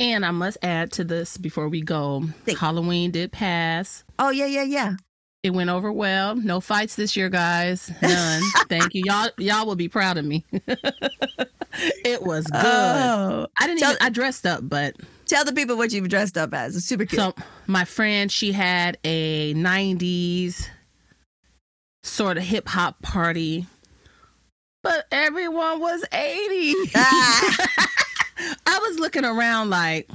[0.00, 2.22] And I must add to this before we go.
[2.44, 4.04] Thank- Halloween did pass.
[4.18, 4.94] oh yeah yeah yeah
[5.42, 6.34] It went over well.
[6.36, 7.90] No fights this year, guys.
[8.02, 8.42] None.
[8.68, 9.02] Thank you.
[9.06, 10.44] Y'all y'all will be proud of me.
[12.04, 12.60] it was good.
[12.64, 14.94] oh I didn't Tell- even I dressed up, but
[15.26, 17.34] tell the people what you've dressed up as it's super cute so
[17.66, 20.68] my friend she had a 90s
[22.02, 23.66] sort of hip hop party.
[24.88, 26.74] But everyone was 80.
[26.94, 27.56] Ah.
[28.66, 30.08] I was looking around like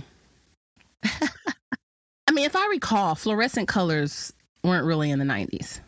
[1.03, 5.79] I mean, if I recall, fluorescent colors weren't really in the 90s.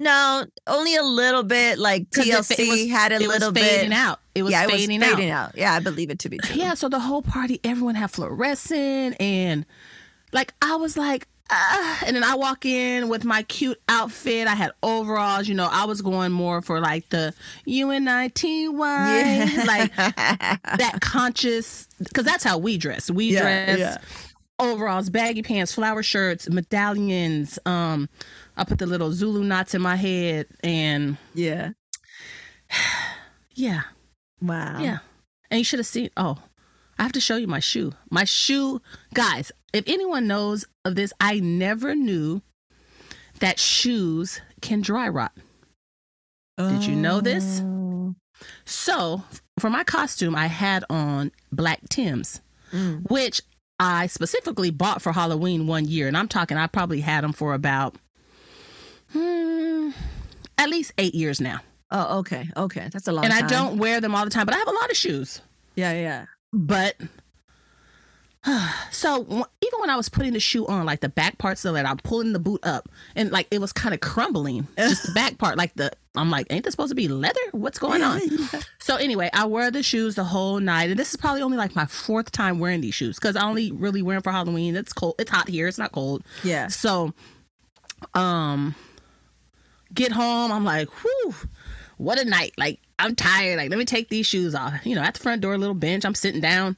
[0.00, 3.92] no only a little bit Like tlc it was- had a it little bit fading
[3.94, 4.18] out.
[4.34, 5.50] It was yeah it fading, was fading out.
[5.50, 5.56] out.
[5.56, 9.16] yeah i believe it to be true Yeah, so the whole party, everyone had fluorescent,
[9.20, 9.64] and
[10.32, 12.02] like I was like, ah.
[12.06, 14.46] and then I walk in with my cute outfit.
[14.46, 15.48] I had overalls.
[15.48, 17.34] You know, I was going more for like the
[17.66, 18.68] UNITY,
[19.66, 23.10] like that conscious, because that's how we dress.
[23.10, 23.96] We Yeah, dress yeah.
[24.58, 27.58] overalls, baggy pants, flower shirts, medallions.
[27.66, 28.08] Um,
[28.56, 31.70] I put the little Zulu knots in my head, and yeah
[33.54, 33.82] yeah,
[34.40, 34.98] wow Yeah.
[35.50, 36.10] And you should have seen.
[36.16, 36.38] Oh,
[36.98, 37.92] I have to show you my shoe.
[38.10, 38.80] My shoe,
[39.14, 42.42] guys, if anyone knows of this, I never knew
[43.40, 45.32] that shoes can dry rot.
[46.58, 47.62] Did you know this?
[47.64, 48.14] Oh.
[48.66, 49.22] So
[49.58, 52.40] for my costume, I had on black Tims,
[52.72, 53.10] Mm.
[53.10, 53.40] which
[53.78, 56.06] I specifically bought for Halloween one year.
[56.06, 57.96] And I'm talking, I probably had them for about
[59.12, 59.90] hmm,
[60.58, 61.60] at least eight years now.
[61.90, 64.46] oh okay okay that's a long and time I don't wear them all the time,
[64.46, 65.40] but I have a lot of shoes.
[65.74, 66.96] yeah yeah But
[68.90, 71.76] so w- even when I was putting the shoe on, like the back parts of
[71.76, 75.12] it, I'm pulling the boot up, and like it was kind of crumbling, just the
[75.12, 75.58] back part.
[75.58, 77.38] Like the, I'm like, ain't this supposed to be leather?
[77.52, 78.20] What's going on?
[78.78, 81.76] So anyway, I wear the shoes the whole night, and this is probably only like
[81.76, 84.74] my fourth time wearing these shoes because I only really wear them for Halloween.
[84.74, 85.16] It's cold.
[85.18, 85.68] It's hot here.
[85.68, 86.24] It's not cold.
[86.42, 87.12] yeah So,
[88.14, 88.74] um,
[89.92, 90.50] get home.
[90.50, 91.34] I'm like, whew,
[91.98, 92.54] what a night.
[92.56, 93.58] Like, I'm tired.
[93.58, 94.84] Like, let me take these shoes off.
[94.86, 96.04] You know, at the front door, little bench.
[96.04, 96.76] I'm sitting down.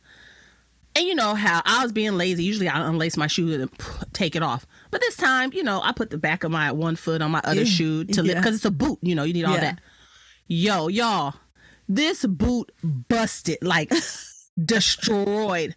[0.95, 2.45] And you know how I was being lazy.
[2.45, 3.71] Usually I unlace my shoe and
[4.13, 4.67] take it off.
[4.91, 7.41] But this time, you know, I put the back of my one foot on my
[7.45, 7.65] other Yeah.
[7.65, 8.99] shoe to lift because it's a boot.
[9.01, 9.81] You know, you need all that.
[10.49, 11.35] Yo, y'all,
[11.89, 13.91] this boot busted, like
[14.63, 15.75] destroyed.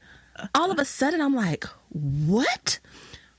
[0.53, 2.79] All of a sudden, I'm like, what?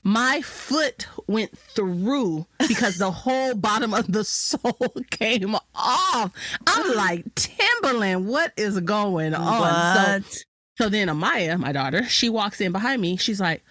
[0.03, 6.31] My foot went through because the whole bottom of the sole came off.
[6.65, 9.59] I'm like, Timberland, what is going on?
[9.59, 10.23] What?
[10.25, 10.39] so
[10.77, 13.17] then Amaya, my daughter, she walks in behind me.
[13.17, 13.63] She's like,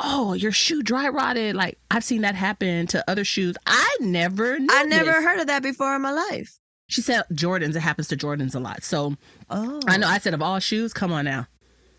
[0.00, 3.56] "Oh, your shoe dry rotted." Like I've seen that happen to other shoes.
[3.66, 6.58] I never, knew I never heard of that before in my life.
[6.86, 7.74] She said Jordans.
[7.76, 8.84] It happens to Jordans a lot.
[8.84, 9.16] So
[9.50, 10.06] Oh, I know.
[10.06, 11.46] I said of all shoes, come on now.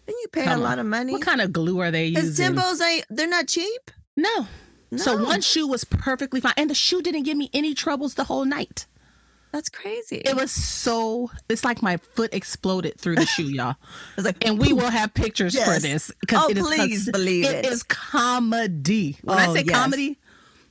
[0.07, 0.61] And you pay Come a on.
[0.61, 1.11] lot of money.
[1.13, 2.53] What kind of glue are they using?
[2.55, 3.91] Timbos ain't they're not cheap.
[4.15, 4.47] no.
[4.97, 8.23] So one shoe was perfectly fine, and the shoe didn't give me any troubles the
[8.25, 8.85] whole night.
[9.55, 10.17] That's crazy.
[10.17, 11.31] It was so.
[11.47, 13.75] It's like my foot exploded through the shoe, y'all.
[14.17, 15.81] It's like, and we will have pictures for Yes.
[15.81, 17.63] this Oh, it is please believe it.
[17.63, 19.17] It is comedy.
[19.21, 19.73] When I Oh, say yes.
[19.73, 20.19] comedy,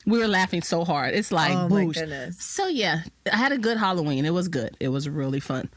[0.05, 1.15] we were laughing so hard.
[1.15, 2.37] It's like Oh, my goodness.
[2.39, 3.01] So yeah,
[3.33, 4.23] I had a good Halloween.
[4.23, 4.77] It was good.
[4.79, 5.67] It was really fun.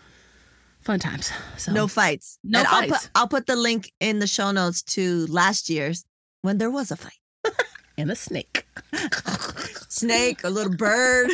[0.82, 1.32] Fun times.
[1.56, 2.38] So no fights.
[2.44, 3.06] No and I'll fights.
[3.06, 6.04] put I'll put the link in the show notes to last year's
[6.42, 7.18] when there was a fight.
[7.96, 8.66] and a snake.
[9.88, 11.30] Snake, a little bird,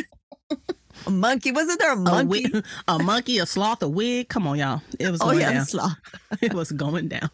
[1.07, 1.51] a monkey.
[1.51, 2.43] Wasn't there a A, monkey?
[2.43, 4.29] wi- a monkey, a sloth, a wig.
[4.29, 4.81] Come on, y'all.
[4.99, 5.65] It was oh going yeah, down.
[5.65, 5.97] sloth.
[6.41, 7.29] it was going down.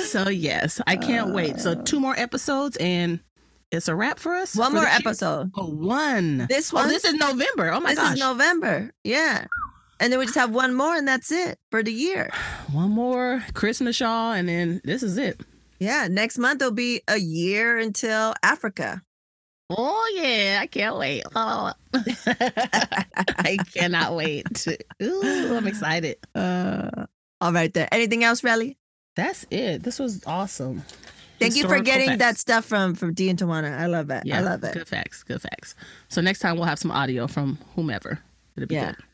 [0.00, 1.60] so yes, I can't wait.
[1.60, 1.82] So uh.
[1.84, 3.20] two more episodes and
[3.70, 4.56] it's a wrap for us.
[4.56, 5.50] One for more episode.
[5.56, 6.46] Oh, one.
[6.48, 6.88] This Oh, one?
[6.88, 7.70] this is November.
[7.72, 8.14] Oh my this gosh.
[8.14, 8.90] is November.
[9.04, 9.46] Yeah.
[10.00, 12.30] And then we just have one more and that's it for the year.
[12.72, 15.40] one more Christmas, y'all, and then this is it.
[15.78, 16.08] Yeah.
[16.10, 19.02] Next month will be a year until Africa.
[19.70, 21.24] Oh yeah, I can't wait.
[21.34, 21.72] Oh.
[21.94, 24.66] I cannot wait.
[25.02, 26.16] Ooh, I'm excited.
[26.34, 27.06] Uh,
[27.40, 27.88] all right there.
[27.92, 28.76] Anything else, Relly?
[29.16, 29.82] That's it.
[29.82, 30.82] This was awesome.
[31.38, 32.18] Thank you for getting facts.
[32.18, 33.78] that stuff from from D and Tawana.
[33.78, 34.24] I love it.
[34.32, 34.72] I love it.
[34.74, 35.22] Good facts.
[35.22, 35.74] Good facts.
[36.08, 38.18] So next time we'll have some audio from whomever.
[38.56, 38.92] It'll be Yeah.
[38.92, 39.04] good.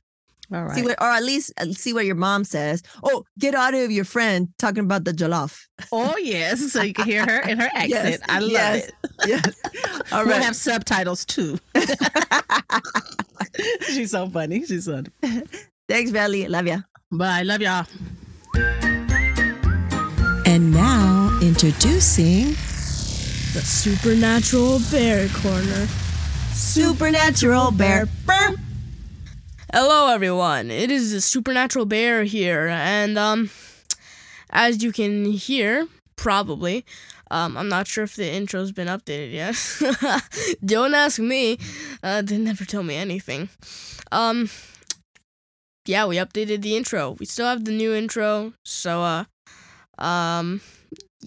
[0.53, 0.75] All right.
[0.75, 2.83] See what, or at least uh, see what your mom says.
[3.03, 5.67] Oh, get out of your friend talking about the jollof.
[5.93, 7.91] oh yes, so you can hear her in her accent.
[7.91, 8.89] Yes, I love yes.
[8.89, 8.95] it.
[9.27, 9.63] Yes.
[10.13, 11.59] All We'll have subtitles too.
[13.87, 14.65] She's so funny.
[14.67, 15.03] She's so.
[15.89, 16.47] Thanks, Belly.
[16.49, 16.79] Love ya.
[17.11, 17.43] Bye.
[17.43, 17.87] Love y'all.
[20.47, 22.49] And now introducing
[23.55, 25.87] The Supernatural Bear Corner.
[26.53, 28.07] Supernatural Bear.
[28.27, 28.57] Burp.
[29.77, 30.71] Hello, everyone.
[30.71, 33.51] It is the Supernatural Bear here, and um,
[34.51, 36.87] as you can hear, probably,
[37.29, 40.55] um, I'm not sure if the intro's been updated yet.
[40.65, 41.59] Don't ask me.
[42.05, 43.49] Uh, they never tell me anything.
[44.13, 44.49] Um,
[45.87, 47.17] yeah, we updated the intro.
[47.19, 49.25] We still have the new intro, so uh,
[49.99, 50.61] um,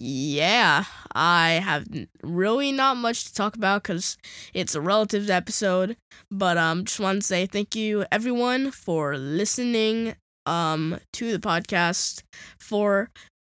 [0.00, 1.88] yeah, I have
[2.22, 4.16] really not much to talk about because
[4.54, 5.96] it's a relatives episode.
[6.30, 10.14] But um, just want to say thank you everyone for listening
[10.46, 12.22] um to the podcast
[12.60, 13.10] for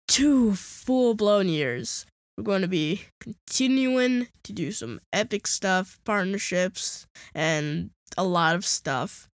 [0.08, 2.06] two full blown years.
[2.38, 8.64] We're going to be continuing to do some epic stuff, partnerships, and a lot of
[8.64, 9.28] stuff.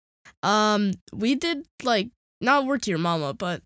[0.43, 2.09] Um, we did like
[2.41, 3.61] not work to your mama, but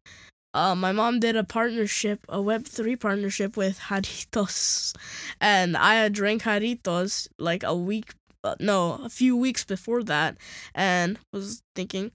[0.59, 4.93] uh, my mom did a partnership, a Web three partnership with Jarritos,
[5.41, 10.37] and I had drank Jarritos like a week, uh, no, a few weeks before that,
[10.75, 12.11] and was thinking,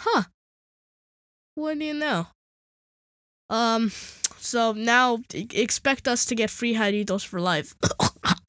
[0.00, 0.24] huh,
[1.54, 2.26] what do you know?
[3.48, 3.92] Um,
[4.38, 7.78] so now expect us to get free Jarritos for life.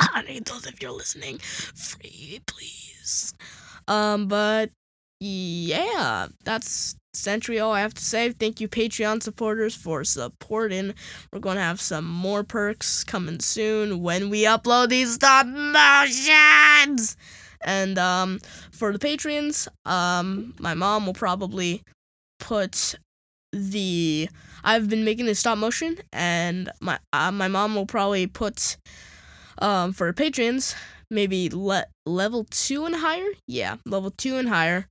[0.02, 3.36] Jarritos, if you're listening, free, please.
[3.88, 4.72] Um, but
[5.20, 8.32] yeah, that's essentially all I have to say.
[8.32, 10.94] Thank you, Patreon supporters, for supporting.
[11.32, 17.16] We're going to have some more perks coming soon when we upload these stop motions.
[17.66, 18.40] And um,
[18.72, 21.84] for the patrons, um, my mom will probably
[22.40, 22.96] put
[23.52, 24.28] the.
[24.66, 28.78] I've been making this stop motion, and my uh, my mom will probably put
[29.60, 30.76] um, for patrons
[31.10, 33.28] maybe le- level two and higher.
[33.48, 34.88] Yeah, level two and higher.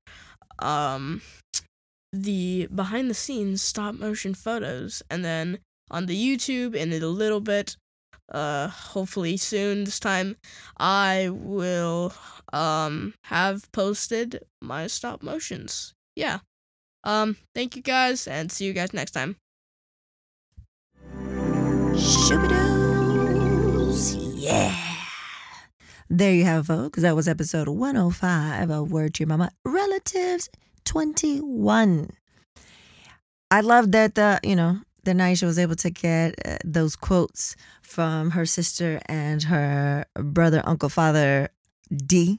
[0.61, 1.21] Um,
[2.13, 5.59] the behind the scenes stop motion photos, and then
[5.91, 7.77] on the YouTube in a little bit,
[8.31, 10.37] uh, hopefully soon this time,
[10.79, 12.13] I will
[12.53, 15.95] um have posted my stop motions.
[16.15, 16.41] Yeah.
[17.05, 19.37] Um, thank you guys, and see you guys next time.
[21.95, 23.23] Shoobidoos.
[24.37, 24.77] Yeah.
[26.09, 27.01] There you have it, folks.
[27.03, 30.51] That was episode 105 of Word to Your Mama Relatives
[30.85, 32.11] 21.
[33.51, 37.57] I love that the, you know, that Naisha was able to get uh, those quotes
[37.83, 41.49] from her sister and her brother, uncle, father,
[41.95, 42.39] D,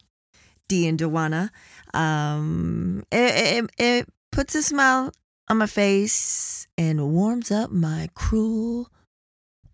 [0.68, 1.50] D and Dewana.
[1.94, 5.12] Um, it, it, it puts a smile
[5.50, 8.90] on my face and warms up my cruel,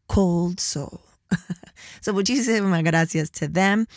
[0.07, 1.01] cold soul.
[2.01, 3.87] so would you say my gracias to them.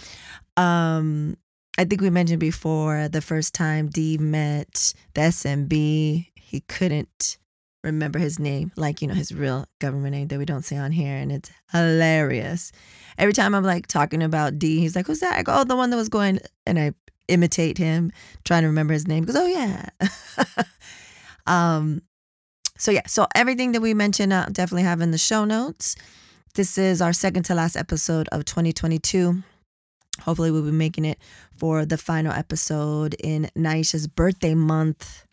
[0.56, 1.36] Um,
[1.78, 7.38] I think we mentioned before the first time D met the SMB, he couldn't
[7.82, 10.92] remember his name, like, you know, his real government name that we don't say on
[10.92, 11.16] here.
[11.16, 12.72] And it's hilarious.
[13.18, 15.38] Every time I'm like talking about D, he's like, who's that?
[15.38, 16.92] I go, oh, the one that was going, and I
[17.28, 18.12] imitate him,
[18.44, 19.24] trying to remember his name.
[19.24, 19.88] He goes, oh, yeah.
[21.46, 22.02] um,
[22.76, 25.96] so, yeah, so everything that we mentioned, uh, definitely have in the show notes.
[26.54, 29.42] This is our second to last episode of 2022.
[30.20, 31.18] Hopefully, we'll be making it
[31.56, 35.26] for the final episode in Naisha's birthday month.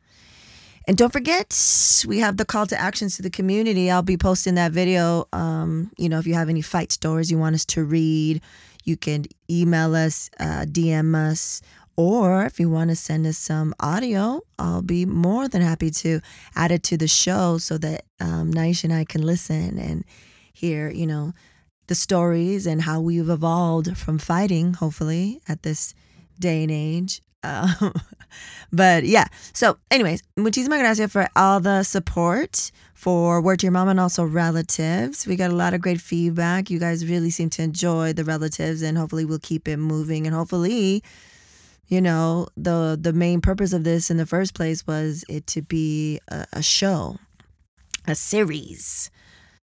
[0.88, 3.92] And don't forget, we have the call to actions to the community.
[3.92, 5.28] I'll be posting that video.
[5.32, 8.42] Um, you know, if you have any fight stories you want us to read,
[8.86, 11.62] you can email us, uh, DM us,
[11.96, 16.22] or if you want to send us some audio, I'll be more than happy to
[16.56, 20.06] add it to the show so that um, Naisha and I can listen and
[20.54, 21.34] hear, you know,
[21.90, 25.94] the stories and how we've evolved from fighting, hopefully, at this
[26.40, 27.22] day and age.
[27.44, 27.94] Um,
[28.72, 33.90] but yeah, so, anyways, muchísimas gracias for all the support for Word to Your Mom
[33.90, 35.26] and also relatives.
[35.26, 36.70] We got a lot of great feedback.
[36.70, 40.28] You guys really seem to enjoy the relatives, and hopefully, we'll keep it moving.
[40.28, 41.04] And hopefully,
[41.88, 45.64] you know, the the main purpose of this in the first place was it to
[45.64, 47.18] be a, a show,
[48.08, 49.10] a series.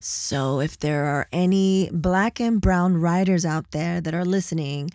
[0.03, 4.91] So if there are any black and brown writers out there that are listening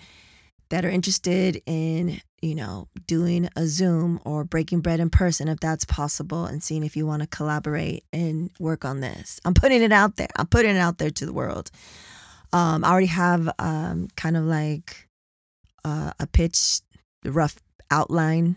[0.69, 5.59] that are interested in you know, doing a Zoom or breaking bread in person if
[5.59, 9.41] that's possible and seeing if you want to collaborate and work on this.
[9.45, 10.29] I'm putting it out there.
[10.37, 11.71] I'm putting it out there to the world.
[12.53, 15.09] Um, I already have um, kind of like
[15.85, 16.81] uh, a pitch,
[17.23, 17.57] the rough
[17.91, 18.57] outline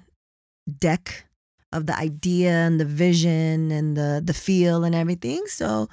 [0.77, 1.25] deck
[1.73, 5.45] of the idea and the vision and the the feel and everything.
[5.47, 5.89] So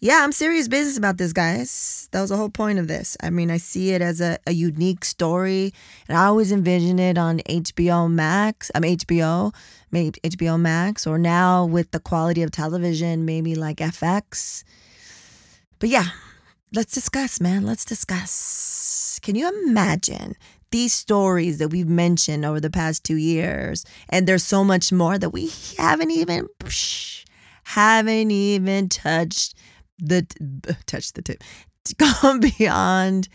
[0.00, 2.08] yeah, I'm serious business about this, guys.
[2.12, 3.16] That was the whole point of this.
[3.22, 5.72] I mean, I see it as a, a unique story,
[6.08, 8.70] and I always envision it on HBO Max.
[8.74, 9.54] I'm HBO,
[9.90, 14.64] maybe HBO Max, or now with the quality of television, maybe like FX.
[15.78, 16.06] But yeah,
[16.74, 17.64] let's discuss, man.
[17.64, 19.18] Let's discuss.
[19.22, 20.34] Can you imagine
[20.70, 23.86] these stories that we've mentioned over the past two years?
[24.10, 26.48] And there's so much more that we haven't even,
[27.64, 29.54] haven't even touched
[29.98, 30.26] the
[30.86, 31.42] touch the tip.
[31.98, 33.28] Gone beyond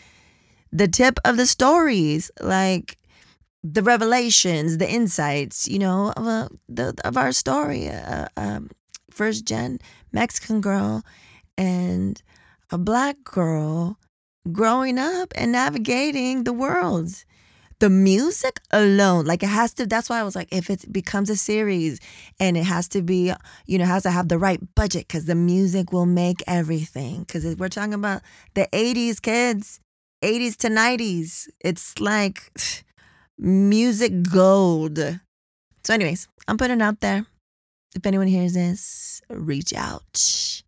[0.72, 2.98] the tip of the stories like
[3.64, 8.70] the revelations the insights you know of, uh, the, of our story uh, um,
[9.12, 9.80] first gen
[10.14, 11.04] mexican girl
[11.58, 12.22] and
[12.72, 13.98] a black girl
[14.52, 17.26] growing up and navigating the world
[17.80, 21.30] the music alone like it has to that's why i was like if it becomes
[21.30, 22.00] a series
[22.40, 23.34] and it has to be
[23.66, 27.22] you know has to have the right budget because the music will make everything.
[27.22, 28.22] Because we're talking about
[28.54, 29.80] the 80s kids
[30.24, 32.52] 80s to 90s it's like
[33.38, 34.98] music gold.
[35.84, 37.26] So anyways i'm putting it out there.
[37.96, 40.64] If anyone hears this reach out.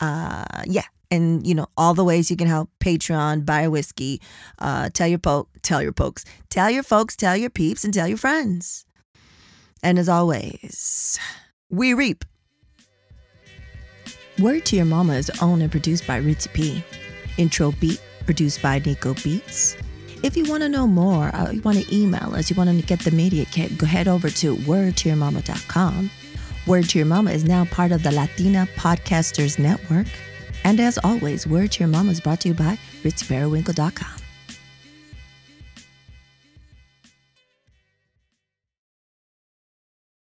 [0.00, 4.20] Uh yeah and you know all the ways you can help patreon buy a whiskey
[4.58, 8.08] uh, tell your poke tell your pokes tell your folks tell your peeps and tell
[8.08, 8.84] your friends.
[9.82, 11.18] And as always
[11.70, 12.24] we reap.
[14.38, 16.84] Word to your mama is owned and produced by ritzy p.
[17.36, 19.76] Intro beat produced by nico beats.
[20.22, 22.86] If you want to know more uh, you want to email us you want to
[22.86, 26.10] get the media kit go head over to wordtoyourmama.com
[26.66, 30.08] word to your mama is now part of the latina podcasters network
[30.64, 34.17] and as always, Word to Your Mama is brought to you by RitzyPeriwinkle.com.